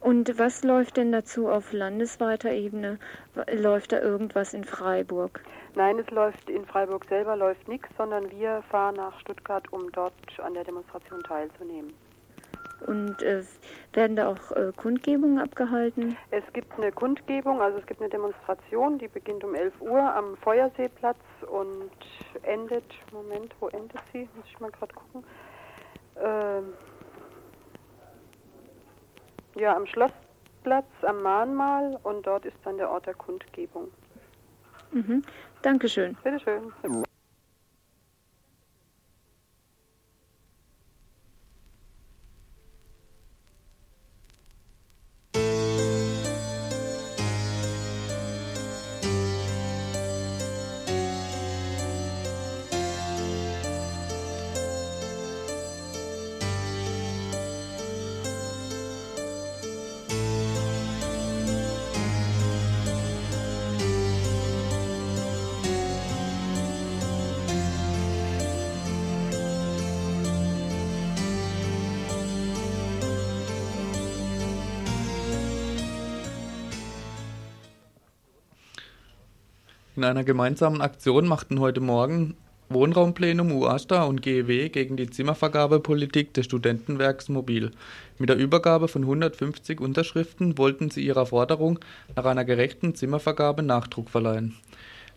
Und 0.00 0.36
was 0.36 0.64
läuft 0.64 0.96
denn 0.96 1.12
dazu 1.12 1.48
auf 1.48 1.72
landesweiter 1.72 2.50
Ebene? 2.50 2.98
Läuft 3.52 3.92
da 3.92 4.00
irgendwas 4.00 4.52
in 4.52 4.64
Freiburg? 4.64 5.40
Nein, 5.74 5.98
es 6.00 6.10
läuft 6.10 6.50
in 6.50 6.66
Freiburg 6.66 7.04
selber 7.08 7.36
läuft 7.36 7.68
nichts, 7.68 7.88
sondern 7.96 8.30
wir 8.30 8.62
fahren 8.68 8.96
nach 8.96 9.18
Stuttgart, 9.20 9.72
um 9.72 9.90
dort 9.92 10.12
an 10.42 10.54
der 10.54 10.64
Demonstration 10.64 11.22
teilzunehmen. 11.22 11.92
Und 12.86 13.22
äh, 13.22 13.44
werden 13.92 14.16
da 14.16 14.28
auch 14.28 14.50
äh, 14.56 14.72
Kundgebungen 14.76 15.38
abgehalten? 15.38 16.16
Es 16.32 16.42
gibt 16.52 16.72
eine 16.76 16.90
Kundgebung, 16.90 17.62
also 17.62 17.78
es 17.78 17.86
gibt 17.86 18.00
eine 18.00 18.10
Demonstration, 18.10 18.98
die 18.98 19.06
beginnt 19.06 19.44
um 19.44 19.54
11 19.54 19.80
Uhr 19.80 20.00
am 20.00 20.36
Feuerseeplatz 20.38 21.18
und 21.48 21.92
endet, 22.42 22.84
Moment, 23.12 23.54
wo 23.60 23.68
endet 23.68 24.00
sie? 24.12 24.28
Muss 24.34 24.46
ich 24.46 24.58
mal 24.58 24.72
gerade 24.72 24.92
gucken. 24.94 25.24
Ähm, 26.20 26.72
ja, 29.62 29.76
am 29.76 29.86
Schlossplatz, 29.86 30.90
am 31.02 31.22
Mahnmal 31.22 31.98
und 32.02 32.26
dort 32.26 32.44
ist 32.44 32.56
dann 32.64 32.76
der 32.76 32.90
Ort 32.90 33.06
der 33.06 33.14
Kundgebung. 33.14 33.88
Mhm. 34.90 35.22
Dankeschön. 35.62 36.16
Bitteschön. 36.24 36.72
In 80.02 80.08
einer 80.08 80.24
gemeinsamen 80.24 80.80
Aktion 80.80 81.28
machten 81.28 81.60
heute 81.60 81.80
Morgen 81.80 82.34
Wohnraumplenum 82.68 83.52
UASTA 83.52 84.02
und 84.02 84.20
GEW 84.20 84.68
gegen 84.68 84.96
die 84.96 85.08
Zimmervergabepolitik 85.08 86.34
des 86.34 86.46
Studentenwerks 86.46 87.28
mobil. 87.28 87.70
Mit 88.18 88.28
der 88.28 88.36
Übergabe 88.36 88.88
von 88.88 89.02
150 89.02 89.80
Unterschriften 89.80 90.58
wollten 90.58 90.90
sie 90.90 91.06
ihrer 91.06 91.26
Forderung 91.26 91.78
nach 92.16 92.24
einer 92.24 92.44
gerechten 92.44 92.96
Zimmervergabe 92.96 93.62
Nachdruck 93.62 94.10
verleihen. 94.10 94.56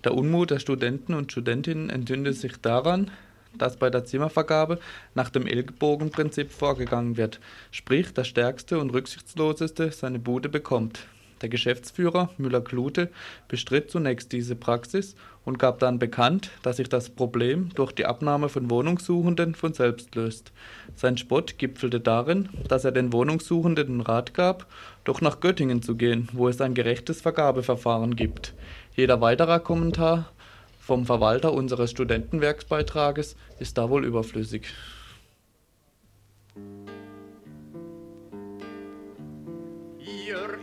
Der 0.04 0.14
Unmut 0.14 0.52
der 0.52 0.60
Studenten 0.60 1.16
und 1.16 1.32
Studentinnen 1.32 1.90
entzündete 1.90 2.38
sich 2.38 2.62
daran, 2.62 3.10
dass 3.58 3.78
bei 3.78 3.90
der 3.90 4.06
Zimmervergabe 4.06 4.78
nach 5.16 5.32
dem 5.32 5.48
Ellbogenprinzip 5.48 6.52
vorgegangen 6.52 7.18
wird, 7.18 7.40
sprich 7.72 8.14
der 8.14 8.24
Stärkste 8.24 8.78
und 8.78 8.92
Rücksichtsloseste 8.92 9.92
seine 9.92 10.20
Bude 10.20 10.48
bekommt. 10.48 11.08
Der 11.46 11.50
Geschäftsführer 11.52 12.32
Müller-Klute 12.40 13.12
bestritt 13.48 13.92
zunächst 13.92 14.32
diese 14.32 14.56
Praxis 14.56 15.16
und 15.44 15.60
gab 15.60 15.78
dann 15.78 16.00
bekannt, 16.00 16.50
dass 16.64 16.78
sich 16.78 16.90
das 16.90 17.12
Problem 17.12 17.70
durch 17.76 17.92
die 17.92 18.08
Abnahme 18.08 18.50
von 18.50 18.72
Wohnungssuchenden 18.72 19.54
von 19.54 19.72
selbst 19.72 20.16
löst. 20.16 20.52
Sein 20.96 21.20
Spott 21.20 21.60
gipfelte 21.60 22.00
darin, 22.00 22.50
dass 22.68 22.84
er 22.84 22.92
den 22.92 23.14
Wohnungssuchenden 23.14 23.86
den 23.86 24.02
Rat 24.02 24.34
gab, 24.34 24.66
doch 25.04 25.22
nach 25.22 25.40
Göttingen 25.40 25.84
zu 25.84 25.96
gehen, 25.96 26.30
wo 26.34 26.48
es 26.48 26.60
ein 26.62 26.74
gerechtes 26.74 27.22
Vergabeverfahren 27.22 28.16
gibt. 28.16 28.56
Jeder 28.96 29.22
weiterer 29.22 29.60
Kommentar 29.60 30.32
vom 30.80 31.06
Verwalter 31.06 31.54
unseres 31.54 31.92
Studentenwerksbeitrages 31.92 33.36
ist 33.60 33.78
da 33.78 33.92
wohl 33.92 34.04
überflüssig. 34.04 34.64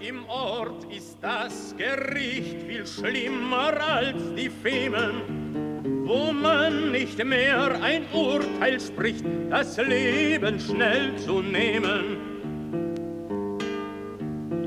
Im 0.03 0.29
Ort 0.29 0.85
ist 0.93 1.19
das 1.21 1.75
Gericht 1.77 2.63
viel 2.67 2.87
schlimmer 2.87 3.73
als 3.81 4.35
die 4.37 4.51
Femen, 4.51 6.03
wo 6.05 6.33
man 6.33 6.91
nicht 6.91 7.25
mehr 7.25 7.81
ein 7.81 8.05
Urteil 8.13 8.81
spricht, 8.81 9.25
das 9.49 9.77
Leben 9.77 10.59
schnell 10.59 11.17
zu 11.17 11.41
nehmen. 11.41 12.17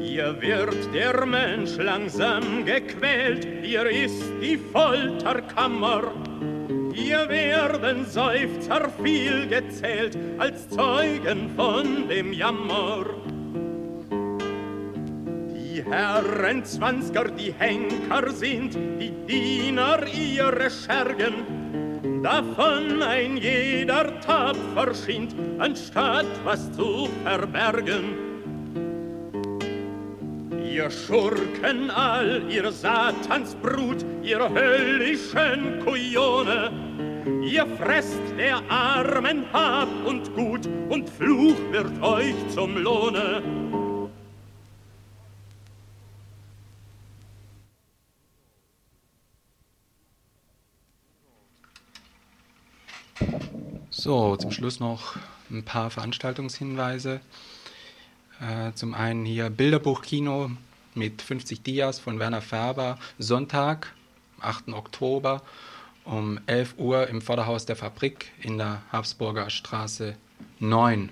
Hier 0.02 0.42
wird 0.42 0.94
der 0.94 1.26
Mensch 1.26 1.76
langsam 1.78 2.64
gequält, 2.64 3.46
hier 3.62 3.90
ist 3.90 4.24
die 4.42 4.58
Folterkammer. 4.58 6.14
Hier 6.94 7.28
werden 7.28 8.06
Seufzer 8.06 8.90
viel 9.04 9.48
gezählt 9.48 10.18
als 10.38 10.70
Zeugen 10.70 11.50
von 11.58 12.08
dem 12.08 12.32
Jammer. 12.32 13.25
Herren 15.90 16.66
Zwanziger, 16.66 17.26
die 17.26 17.54
Henker 17.54 18.32
sind, 18.32 18.74
die 18.74 19.12
Diener 19.28 20.00
ihre 20.08 20.70
Schergen, 20.70 22.22
davon 22.24 23.04
ein 23.04 23.38
jeder 23.38 24.20
tapfer 24.22 24.96
schient, 24.96 25.36
anstatt 25.60 26.26
was 26.44 26.72
zu 26.72 27.08
verbergen. 27.24 28.26
Ihr 30.68 30.90
Schurken 30.90 31.92
all, 31.92 32.42
ihr 32.50 32.72
Satansbrut, 32.72 34.04
ihr 34.24 34.50
höllischen 34.50 35.80
Kujone, 35.86 36.72
ihr 37.44 37.66
fresst 37.78 38.20
der 38.38 38.60
Armen 38.70 39.46
Hab 39.54 39.88
und 40.06 40.36
Gut, 40.36 40.68
und 40.90 41.10
Fluch 41.10 41.56
wird 41.72 42.02
euch 42.02 42.36
zum 42.50 42.76
Lohne. 42.76 43.65
So, 53.98 54.36
zum 54.36 54.52
Schluss 54.52 54.82
noch 54.82 55.16
ein 55.50 55.64
paar 55.64 55.90
Veranstaltungshinweise. 55.90 57.22
Äh, 58.42 58.74
zum 58.74 58.94
einen 58.94 59.24
hier 59.24 59.50
Bilderbuchkino 59.50 60.52
mit 60.96 61.22
50 61.22 61.64
Dias 61.64 62.00
von 62.00 62.20
Werner 62.20 62.42
Färber, 62.42 63.00
Sonntag, 63.20 63.94
8. 64.42 64.74
Oktober 64.74 65.42
um 66.04 66.42
11 66.46 66.76
Uhr 66.78 67.08
im 67.08 67.22
Vorderhaus 67.22 67.66
der 67.66 67.78
Fabrik 67.78 68.32
in 68.42 68.58
der 68.58 68.82
Habsburger 68.92 69.50
Straße 69.50 70.18
9. 70.60 71.10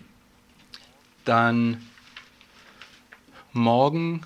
Dann 1.24 1.88
morgen 3.54 4.26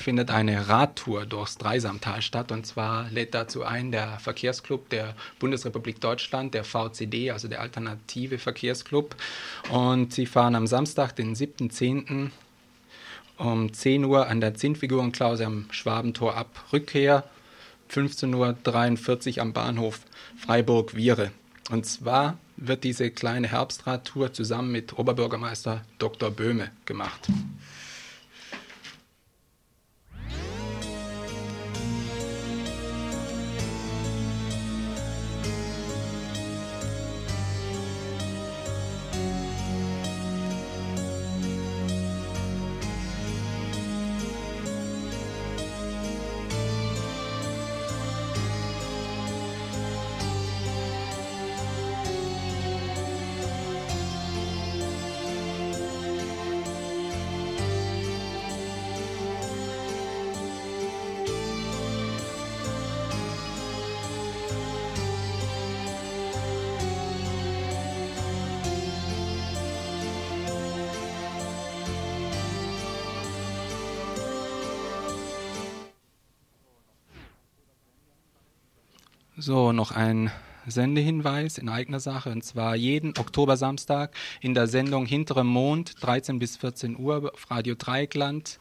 findet 0.00 0.30
eine 0.30 0.68
Radtour 0.68 1.26
durchs 1.26 1.58
Dreisamtal 1.58 2.22
statt. 2.22 2.52
Und 2.52 2.66
zwar 2.66 3.08
lädt 3.10 3.34
dazu 3.34 3.64
ein 3.64 3.92
der 3.92 4.18
Verkehrsclub 4.18 4.88
der 4.88 5.14
Bundesrepublik 5.38 6.00
Deutschland, 6.00 6.54
der 6.54 6.64
VCD, 6.64 7.30
also 7.30 7.48
der 7.48 7.60
Alternative 7.60 8.38
Verkehrsclub. 8.38 9.16
Und 9.70 10.12
sie 10.12 10.26
fahren 10.26 10.54
am 10.54 10.66
Samstag, 10.66 11.14
den 11.16 11.34
7.10. 11.34 12.30
um 13.38 13.72
10 13.72 14.04
Uhr 14.04 14.26
an 14.26 14.40
der 14.40 14.54
Zinnfigurenklause 14.54 15.46
am 15.46 15.66
Schwabentor 15.70 16.36
ab. 16.36 16.64
Rückkehr 16.72 17.24
15.43 17.90 19.36
Uhr 19.36 19.42
am 19.42 19.52
Bahnhof 19.52 20.00
Freiburg-Viere. 20.36 21.30
Und 21.70 21.86
zwar 21.86 22.38
wird 22.56 22.84
diese 22.84 23.10
kleine 23.10 23.48
Herbstradtour 23.48 24.32
zusammen 24.32 24.72
mit 24.72 24.98
Oberbürgermeister 24.98 25.84
Dr. 25.98 26.30
Böhme 26.30 26.70
gemacht. 26.84 27.28
So, 79.42 79.72
noch 79.72 79.92
ein 79.92 80.30
Sendehinweis 80.66 81.56
in 81.56 81.70
eigener 81.70 81.98
Sache, 81.98 82.28
und 82.28 82.44
zwar 82.44 82.76
jeden 82.76 83.16
Oktobersamstag 83.16 84.14
in 84.42 84.52
der 84.52 84.66
Sendung 84.66 85.06
Hinterem 85.06 85.46
Mond, 85.46 85.94
13 86.02 86.38
bis 86.38 86.58
14 86.58 86.98
Uhr 86.98 87.32
auf 87.32 87.50
Radio 87.50 87.74
Dreieckland. 87.74 88.60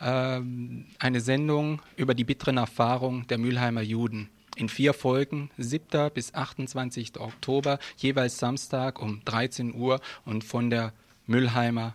Ähm, 0.00 0.86
eine 0.98 1.20
Sendung 1.20 1.80
über 1.94 2.14
die 2.14 2.24
bitteren 2.24 2.56
Erfahrungen 2.56 3.28
der 3.28 3.38
Mülheimer 3.38 3.82
Juden. 3.82 4.30
In 4.56 4.68
vier 4.68 4.94
Folgen, 4.94 5.50
7. 5.58 6.10
bis 6.12 6.34
28. 6.34 7.20
Oktober, 7.20 7.78
jeweils 7.96 8.38
Samstag 8.38 9.00
um 9.00 9.24
13 9.24 9.76
Uhr 9.76 10.00
und 10.24 10.42
von 10.42 10.70
der 10.70 10.92
Mülheimer 11.28 11.94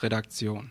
Redaktion. 0.00 0.70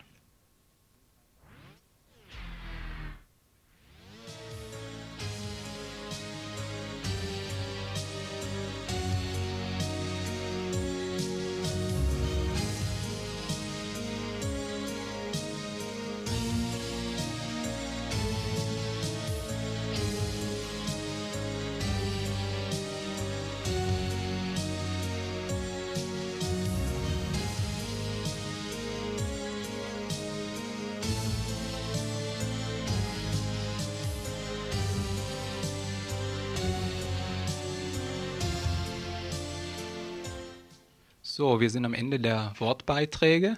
So, 41.44 41.60
wir 41.60 41.70
sind 41.70 41.84
am 41.84 41.94
Ende 41.94 42.22
der 42.22 42.54
Wortbeiträge. 42.58 43.58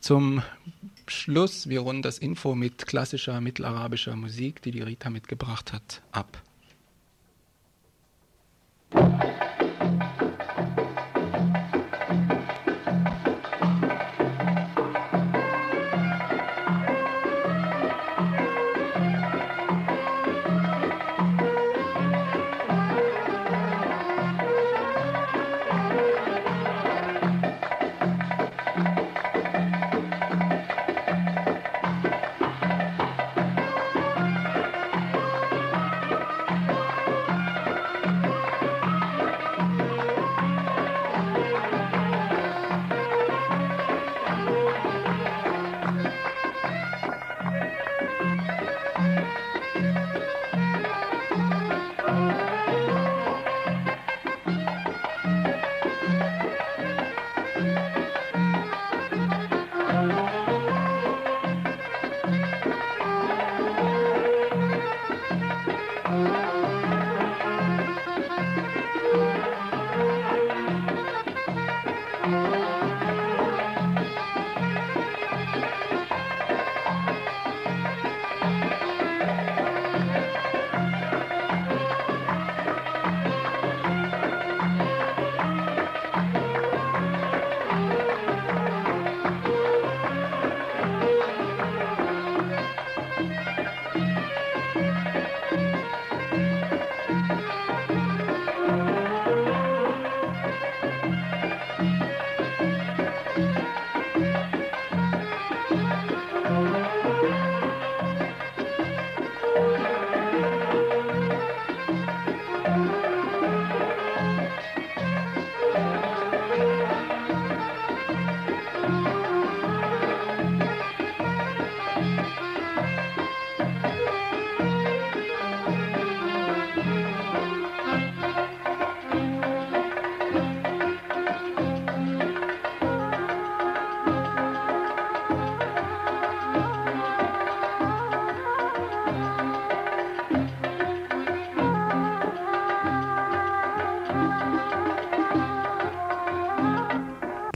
Zum 0.00 0.42
Abschluss, 1.02 1.68
wir 1.68 1.78
runden 1.78 2.02
das 2.02 2.18
Info 2.18 2.56
mit 2.56 2.84
klassischer 2.84 3.40
mittelarabischer 3.40 4.16
Musik, 4.16 4.60
die 4.62 4.72
die 4.72 4.82
Rita 4.82 5.08
mitgebracht 5.08 5.72
hat, 5.72 6.02
ab. 6.10 6.42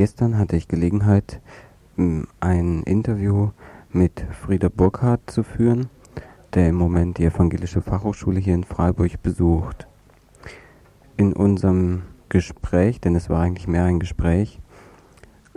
Gestern 0.06 0.38
hatte 0.38 0.54
ich 0.54 0.68
Gelegenheit, 0.68 1.40
ein 1.96 2.82
Interview 2.84 3.50
mit 3.90 4.24
Frieder 4.40 4.70
Burkhardt 4.70 5.28
zu 5.28 5.42
führen, 5.42 5.88
der 6.54 6.68
im 6.68 6.76
Moment 6.76 7.18
die 7.18 7.24
Evangelische 7.24 7.82
Fachhochschule 7.82 8.38
hier 8.38 8.54
in 8.54 8.62
Freiburg 8.62 9.20
besucht. 9.24 9.88
In 11.16 11.32
unserem 11.32 12.02
Gespräch, 12.28 13.00
denn 13.00 13.16
es 13.16 13.28
war 13.28 13.42
eigentlich 13.42 13.66
mehr 13.66 13.82
ein 13.82 13.98
Gespräch, 13.98 14.60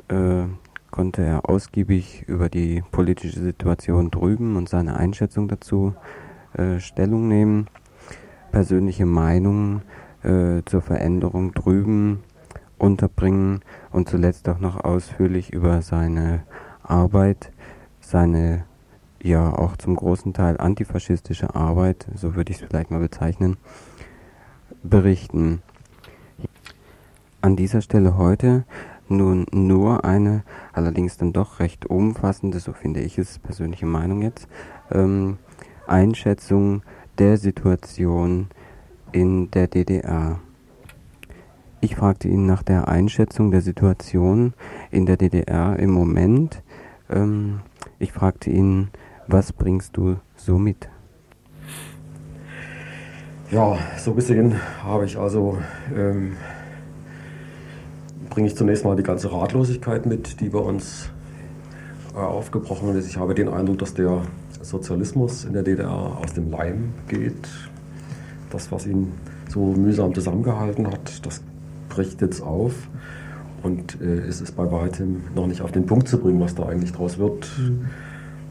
äh, 0.07 0.45
konnte 0.89 1.21
er 1.21 1.47
ausgiebig 1.47 2.23
über 2.25 2.49
die 2.49 2.81
politische 2.89 3.41
Situation 3.41 4.09
drüben 4.09 4.55
und 4.55 4.67
seine 4.67 4.97
Einschätzung 4.97 5.47
dazu 5.47 5.93
äh, 6.53 6.79
Stellung 6.79 7.27
nehmen, 7.27 7.67
persönliche 8.51 9.05
Meinungen 9.05 9.83
äh, 10.23 10.63
zur 10.65 10.81
Veränderung 10.81 11.53
drüben 11.53 12.23
unterbringen 12.79 13.59
und 13.91 14.09
zuletzt 14.09 14.47
auch 14.49 14.59
noch 14.59 14.83
ausführlich 14.83 15.51
über 15.51 15.81
seine 15.81 16.43
Arbeit, 16.83 17.51
seine 17.99 18.65
ja 19.21 19.51
auch 19.53 19.77
zum 19.77 19.95
großen 19.95 20.33
Teil 20.33 20.57
antifaschistische 20.57 21.55
Arbeit, 21.55 22.07
so 22.15 22.35
würde 22.35 22.51
ich 22.51 22.61
es 22.61 22.67
vielleicht 22.67 22.91
mal 22.91 22.99
bezeichnen, 22.99 23.57
berichten. 24.83 25.61
An 27.41 27.55
dieser 27.55 27.81
Stelle 27.81 28.17
heute 28.17 28.65
nun 29.07 29.45
nur 29.51 30.05
eine, 30.05 30.43
allerdings 30.73 31.17
dann 31.17 31.33
doch 31.33 31.59
recht 31.59 31.85
umfassende, 31.85 32.59
so 32.59 32.73
finde 32.73 33.01
ich 33.01 33.17
es, 33.17 33.39
persönliche 33.39 33.85
Meinung 33.85 34.21
jetzt, 34.21 34.47
ähm, 34.91 35.37
Einschätzung 35.87 36.83
der 37.17 37.37
Situation 37.37 38.47
in 39.11 39.51
der 39.51 39.67
DDR. 39.67 40.39
Ich 41.81 41.95
fragte 41.95 42.27
ihn 42.27 42.45
nach 42.45 42.61
der 42.61 42.89
Einschätzung 42.89 43.51
der 43.51 43.61
Situation 43.61 44.53
in 44.91 45.05
der 45.05 45.15
DDR 45.15 45.79
im 45.79 45.91
Moment. 45.91 46.61
Ähm, 47.09 47.61
ich 47.99 48.11
fragte 48.11 48.49
ihn, 48.49 48.89
was 49.27 49.53
bringst 49.53 49.95
du 49.95 50.17
so 50.35 50.57
mit? 50.57 50.89
Ja, 53.49 53.77
so 53.97 54.13
gesehen 54.13 54.55
habe 54.83 55.05
ich 55.05 55.17
also, 55.17 55.57
ähm, 55.95 56.35
bringe 58.29 58.47
ich 58.47 58.57
zunächst 58.57 58.83
mal 58.83 58.97
die 58.97 59.03
ganze 59.03 59.31
Ratlosigkeit 59.31 60.05
mit, 60.05 60.41
die 60.41 60.49
bei 60.49 60.59
uns 60.59 61.09
äh, 62.13 62.17
aufgebrochen 62.17 62.93
ist. 62.97 63.07
Ich 63.07 63.15
habe 63.15 63.33
den 63.33 63.47
Eindruck, 63.47 63.79
dass 63.79 63.93
der 63.93 64.23
Sozialismus 64.61 65.45
in 65.45 65.53
der 65.53 65.63
DDR 65.63 66.17
aus 66.21 66.33
dem 66.33 66.51
Leim 66.51 66.93
geht. 67.07 67.47
Das, 68.49 68.69
was 68.69 68.85
ihn 68.85 69.13
so 69.47 69.67
mühsam 69.67 70.13
zusammengehalten 70.13 70.85
hat, 70.87 71.25
das 71.25 71.41
bricht 71.99 72.21
jetzt 72.21 72.41
auf 72.41 72.71
und 73.61 73.99
äh, 73.99 74.19
es 74.19 74.39
ist 74.39 74.55
bei 74.55 74.71
weitem 74.71 75.21
noch 75.35 75.47
nicht 75.47 75.61
auf 75.61 75.73
den 75.73 75.85
Punkt 75.85 76.07
zu 76.07 76.17
bringen, 76.17 76.39
was 76.39 76.55
da 76.55 76.65
eigentlich 76.65 76.93
draus 76.93 77.17
wird. 77.17 77.45
Mhm. 77.57 77.87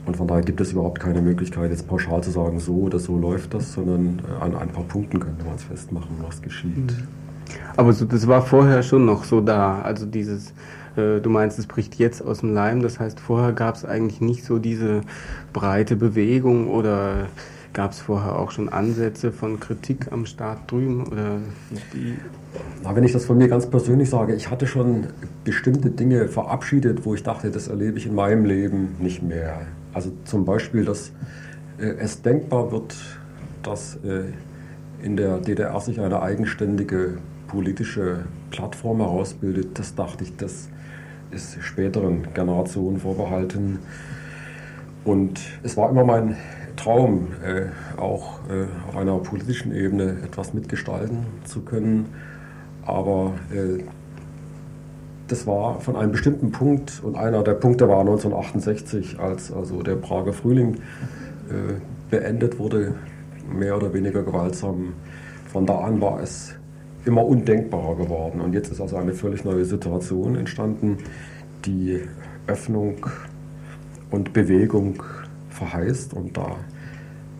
Und 0.04 0.18
von 0.18 0.28
daher 0.28 0.42
gibt 0.42 0.60
es 0.60 0.72
überhaupt 0.72 1.00
keine 1.00 1.22
Möglichkeit, 1.22 1.70
jetzt 1.70 1.88
pauschal 1.88 2.22
zu 2.22 2.30
sagen, 2.30 2.60
so 2.60 2.74
oder 2.74 2.98
so 2.98 3.16
läuft 3.16 3.54
das, 3.54 3.72
sondern 3.72 4.20
äh, 4.20 4.44
an 4.44 4.54
ein 4.54 4.68
paar 4.68 4.84
Punkten 4.84 5.18
könnte 5.18 5.46
man 5.46 5.54
es 5.54 5.62
festmachen, 5.62 6.10
was 6.20 6.42
geschieht. 6.42 6.76
Mhm. 6.76 7.08
Aber 7.74 7.94
so, 7.94 8.04
das 8.04 8.28
war 8.28 8.42
vorher 8.42 8.82
schon 8.82 9.06
noch 9.06 9.24
so 9.24 9.40
da. 9.40 9.80
Also 9.80 10.04
dieses, 10.04 10.52
äh, 10.96 11.20
du 11.22 11.30
meinst, 11.30 11.58
es 11.58 11.66
bricht 11.66 11.94
jetzt 11.94 12.20
aus 12.20 12.40
dem 12.40 12.52
Leim. 12.52 12.82
Das 12.82 13.00
heißt, 13.00 13.18
vorher 13.18 13.54
gab 13.54 13.76
es 13.76 13.86
eigentlich 13.86 14.20
nicht 14.20 14.44
so 14.44 14.58
diese 14.58 15.00
breite 15.54 15.96
Bewegung 15.96 16.68
oder 16.68 17.28
Gab 17.72 17.92
es 17.92 18.00
vorher 18.00 18.38
auch 18.38 18.50
schon 18.50 18.68
Ansätze 18.68 19.30
von 19.30 19.60
Kritik 19.60 20.10
am 20.10 20.26
Staat 20.26 20.70
drüben? 20.70 21.06
Oder 21.06 21.38
die? 21.92 22.16
Na, 22.82 22.96
wenn 22.96 23.04
ich 23.04 23.12
das 23.12 23.26
von 23.26 23.38
mir 23.38 23.48
ganz 23.48 23.66
persönlich 23.66 24.10
sage, 24.10 24.34
ich 24.34 24.50
hatte 24.50 24.66
schon 24.66 25.08
bestimmte 25.44 25.90
Dinge 25.90 26.28
verabschiedet, 26.28 27.04
wo 27.04 27.14
ich 27.14 27.22
dachte, 27.22 27.50
das 27.50 27.68
erlebe 27.68 27.98
ich 27.98 28.06
in 28.06 28.14
meinem 28.14 28.44
Leben 28.44 28.96
nicht 28.98 29.22
mehr. 29.22 29.66
Also 29.92 30.12
zum 30.24 30.44
Beispiel, 30.44 30.84
dass 30.84 31.12
äh, 31.78 31.86
es 31.98 32.22
denkbar 32.22 32.72
wird, 32.72 32.96
dass 33.62 33.96
äh, 33.96 34.32
in 35.02 35.16
der 35.16 35.38
DDR 35.38 35.78
sich 35.80 36.00
eine 36.00 36.22
eigenständige 36.22 37.18
politische 37.48 38.24
Plattform 38.50 38.98
herausbildet. 38.98 39.78
Das 39.78 39.94
dachte 39.94 40.24
ich, 40.24 40.36
das 40.36 40.68
ist 41.30 41.62
späteren 41.62 42.26
Generationen 42.34 42.98
vorbehalten. 42.98 43.78
Und 45.04 45.40
es 45.62 45.76
war 45.76 45.90
immer 45.90 46.04
mein 46.04 46.36
Traum, 46.78 47.28
äh, 47.44 48.00
auch 48.00 48.40
äh, 48.48 48.66
auf 48.88 48.96
einer 48.96 49.18
politischen 49.18 49.74
Ebene 49.74 50.16
etwas 50.24 50.54
mitgestalten 50.54 51.26
zu 51.44 51.60
können. 51.60 52.06
Aber 52.86 53.34
äh, 53.52 53.82
das 55.26 55.46
war 55.46 55.80
von 55.80 55.96
einem 55.96 56.12
bestimmten 56.12 56.52
Punkt 56.52 57.02
und 57.02 57.16
einer 57.16 57.42
der 57.42 57.54
Punkte 57.54 57.88
war 57.88 58.00
1968, 58.00 59.18
als 59.18 59.52
also 59.52 59.82
der 59.82 59.96
Prager 59.96 60.32
Frühling 60.32 60.78
beendet 62.10 62.58
wurde, 62.58 62.94
mehr 63.50 63.76
oder 63.76 63.92
weniger 63.92 64.22
gewaltsam. 64.22 64.94
Von 65.52 65.66
da 65.66 65.80
an 65.80 66.00
war 66.00 66.20
es 66.22 66.54
immer 67.04 67.26
undenkbarer 67.26 67.96
geworden 67.96 68.40
und 68.40 68.54
jetzt 68.54 68.72
ist 68.72 68.80
also 68.80 68.96
eine 68.96 69.12
völlig 69.12 69.44
neue 69.44 69.66
Situation 69.66 70.34
entstanden, 70.34 70.98
die 71.66 72.00
Öffnung 72.46 73.06
und 74.10 74.32
Bewegung 74.32 75.02
verheißt 75.58 76.14
und 76.14 76.36
da 76.36 76.56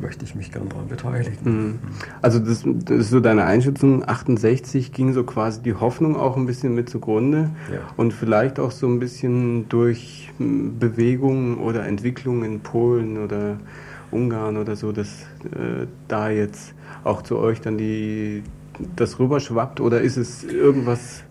möchte 0.00 0.24
ich 0.24 0.34
mich 0.34 0.52
gern 0.52 0.68
daran 0.68 0.88
beteiligen. 0.88 1.38
Mhm. 1.44 1.78
Also 2.22 2.38
das, 2.38 2.64
das, 2.64 2.98
ist 2.98 3.10
so 3.10 3.20
deine 3.20 3.44
Einschätzung, 3.44 4.06
68 4.06 4.92
ging 4.92 5.12
so 5.12 5.24
quasi 5.24 5.62
die 5.62 5.74
Hoffnung 5.74 6.16
auch 6.16 6.36
ein 6.36 6.46
bisschen 6.46 6.74
mit 6.74 6.88
zugrunde 6.88 7.50
ja. 7.72 7.80
und 7.96 8.12
vielleicht 8.12 8.60
auch 8.60 8.70
so 8.70 8.86
ein 8.86 8.98
bisschen 8.98 9.68
durch 9.68 10.30
Bewegungen 10.38 11.58
oder 11.58 11.86
Entwicklungen 11.86 12.44
in 12.44 12.60
Polen 12.60 13.18
oder 13.18 13.58
Ungarn 14.10 14.56
oder 14.56 14.76
so, 14.76 14.92
dass 14.92 15.08
äh, 15.44 15.86
da 16.06 16.30
jetzt 16.30 16.74
auch 17.04 17.22
zu 17.22 17.38
euch 17.38 17.60
dann 17.60 17.78
die 17.78 18.42
das 18.94 19.18
rüberschwappt 19.18 19.80
oder 19.80 20.00
ist 20.00 20.16
es 20.16 20.44
irgendwas 20.44 21.24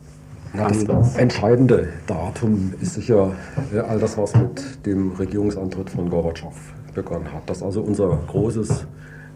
ja, 0.53 0.69
das 0.69 1.15
entscheidende 1.17 1.89
Datum 2.07 2.73
ist 2.81 2.95
sicher 2.95 3.33
äh, 3.73 3.79
all 3.79 3.99
das, 3.99 4.17
was 4.17 4.35
mit 4.35 4.85
dem 4.85 5.11
Regierungsantritt 5.11 5.89
von 5.89 6.09
Gorbatschow 6.09 6.53
begonnen 6.97 7.31
hat. 7.31 7.49
Dass 7.49 7.63
also 7.63 7.81
unser 7.81 8.19
großes 8.27 8.87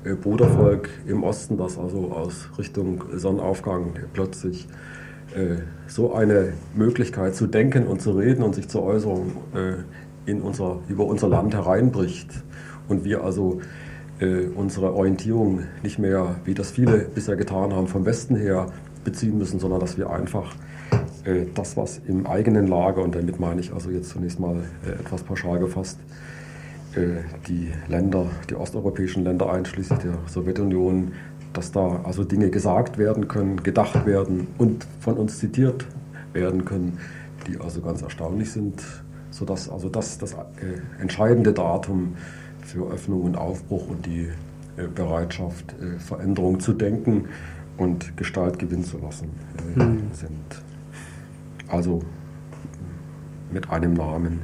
äh, 0.03 0.16
Brudervolk 0.16 0.89
im 1.07 1.24
Osten, 1.24 1.57
das 1.57 1.78
also 1.78 2.12
aus 2.12 2.49
Richtung 2.57 3.03
Sonnenaufgang 3.14 3.93
plötzlich 4.14 4.68
äh, 5.36 5.57
so 5.88 6.14
eine 6.14 6.53
Möglichkeit 6.76 7.36
zu 7.36 7.45
denken 7.45 7.86
und 7.86 8.01
zu 8.01 8.12
reden 8.12 8.43
und 8.43 8.55
sich 8.55 8.68
zu 8.68 8.82
äußern 8.82 9.32
in 10.26 10.41
unser, 10.41 10.80
über 10.88 11.05
unser 11.05 11.30
Land 11.30 11.53
hereinbricht 11.53 12.30
und 12.88 13.03
wir 13.03 13.24
also 13.24 13.59
unsere 14.55 14.93
Orientierung 14.93 15.64
nicht 15.82 15.97
mehr, 15.97 16.36
wie 16.45 16.53
das 16.53 16.70
viele 16.70 16.99
bisher 16.99 17.36
getan 17.36 17.74
haben, 17.74 17.88
vom 17.88 18.05
Westen 18.05 18.36
her 18.36 18.68
beziehen 19.03 19.39
müssen, 19.39 19.59
sondern 19.59 19.80
dass 19.80 19.97
wir 19.97 20.12
einfach 20.12 20.55
das, 21.55 21.76
was 21.76 21.99
im 22.07 22.28
eigenen 22.28 22.68
Lager, 22.68 23.01
und 23.01 23.16
damit 23.16 23.39
meine 23.39 23.59
ich 23.62 23.74
also 23.74 23.89
jetzt 23.89 24.09
zunächst 24.09 24.39
mal 24.39 24.57
etwas 24.88 25.24
pauschal 25.24 25.57
gefasst, 25.59 25.97
äh, 25.99 26.40
die 27.47 27.71
Länder, 27.87 28.25
die 28.49 28.55
osteuropäischen 28.55 29.23
Länder 29.23 29.51
einschließlich 29.51 29.99
der 29.99 30.17
Sowjetunion, 30.27 31.13
dass 31.53 31.71
da 31.71 32.01
also 32.03 32.23
Dinge 32.23 32.49
gesagt 32.49 32.97
werden 32.97 33.27
können, 33.27 33.63
gedacht 33.63 34.05
werden 34.05 34.47
und 34.57 34.85
von 34.99 35.15
uns 35.15 35.39
zitiert 35.39 35.85
werden 36.33 36.65
können, 36.65 36.99
die 37.47 37.59
also 37.59 37.81
ganz 37.81 38.01
erstaunlich 38.01 38.51
sind, 38.51 38.81
sodass 39.29 39.69
also 39.69 39.89
das 39.89 40.17
das 40.17 40.33
äh, 40.33 40.37
entscheidende 40.99 41.53
Datum 41.53 42.15
für 42.61 42.91
Öffnung 42.91 43.21
und 43.23 43.37
Aufbruch 43.37 43.89
und 43.89 44.05
die 44.05 44.29
äh, 44.77 44.87
Bereitschaft, 44.87 45.75
Veränderung 45.99 46.59
zu 46.59 46.73
denken 46.73 47.25
und 47.77 48.15
Gestalt 48.17 48.59
gewinnen 48.59 48.83
zu 48.83 48.97
lassen 48.99 49.29
mhm. 49.75 50.01
sind. 50.13 50.63
Also 51.67 52.01
mit 53.51 53.69
einem 53.69 53.93
Namen. 53.93 54.41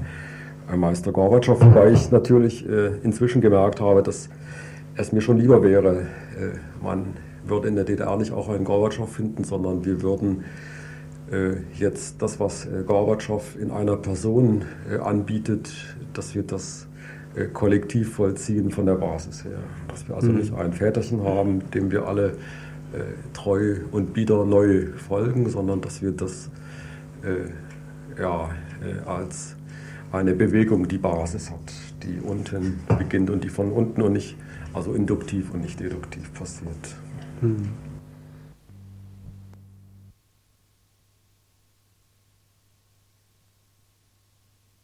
Meister 0.76 1.12
Gorbatschow, 1.12 1.62
wobei 1.62 1.92
ich 1.92 2.12
natürlich 2.12 2.68
äh, 2.68 2.98
inzwischen 3.04 3.42
gemerkt 3.42 3.80
habe, 3.80 4.04
dass 4.04 4.30
es 4.96 5.14
mir 5.14 5.22
schon 5.22 5.38
lieber 5.38 5.64
wäre, 5.64 6.02
äh, 6.02 6.84
man 6.84 7.14
würde 7.46 7.68
in 7.68 7.76
der 7.76 7.86
DDR 7.86 8.18
nicht 8.18 8.32
auch 8.32 8.50
einen 8.50 8.66
Gorbatschow 8.66 9.10
finden, 9.10 9.44
sondern 9.44 9.86
wir 9.86 10.02
würden 10.02 10.44
äh, 11.32 11.58
jetzt 11.78 12.22
das, 12.22 12.40
was 12.40 12.66
äh, 12.66 12.84
Gorbatschow 12.86 13.56
in 13.60 13.72
einer 13.72 13.98
Person 13.98 14.64
äh, 14.90 14.98
anbietet, 14.98 15.72
dass 16.14 16.36
wir 16.36 16.44
das 16.44 16.88
äh, 17.36 17.46
kollektiv 17.46 18.16
vollziehen 18.16 18.72
von 18.72 18.86
der 18.86 18.96
Basis 18.96 19.44
her. 19.44 19.60
Dass 19.88 20.08
wir 20.08 20.16
also 20.16 20.32
mhm. 20.32 20.38
nicht 20.38 20.54
ein 20.54 20.74
Väterchen 20.74 21.24
haben, 21.24 21.70
dem 21.72 21.92
wir 21.92 22.08
alle 22.08 22.34
treu 23.34 23.80
und 23.92 24.14
bieder 24.14 24.46
neu 24.46 24.94
folgen, 24.96 25.50
sondern 25.50 25.82
dass 25.82 26.02
wir 26.02 26.14
das 26.14 26.50
ja, 28.18 28.50
als 29.06 29.57
eine 30.12 30.34
Bewegung 30.34 30.88
die 30.88 30.98
Basis 30.98 31.52
hat, 31.52 31.74
die 32.04 32.20
unten 32.22 32.80
beginnt 32.98 33.30
und 33.30 33.44
die 33.44 33.50
von 33.50 33.72
unten 33.72 34.02
und 34.02 34.14
nicht, 34.14 34.36
also 34.74 34.94
induktiv 34.94 35.52
und 35.54 35.62
nicht 35.62 35.80
deduktiv 35.80 36.34
passiert. 36.34 36.96
Hm. 37.42 37.70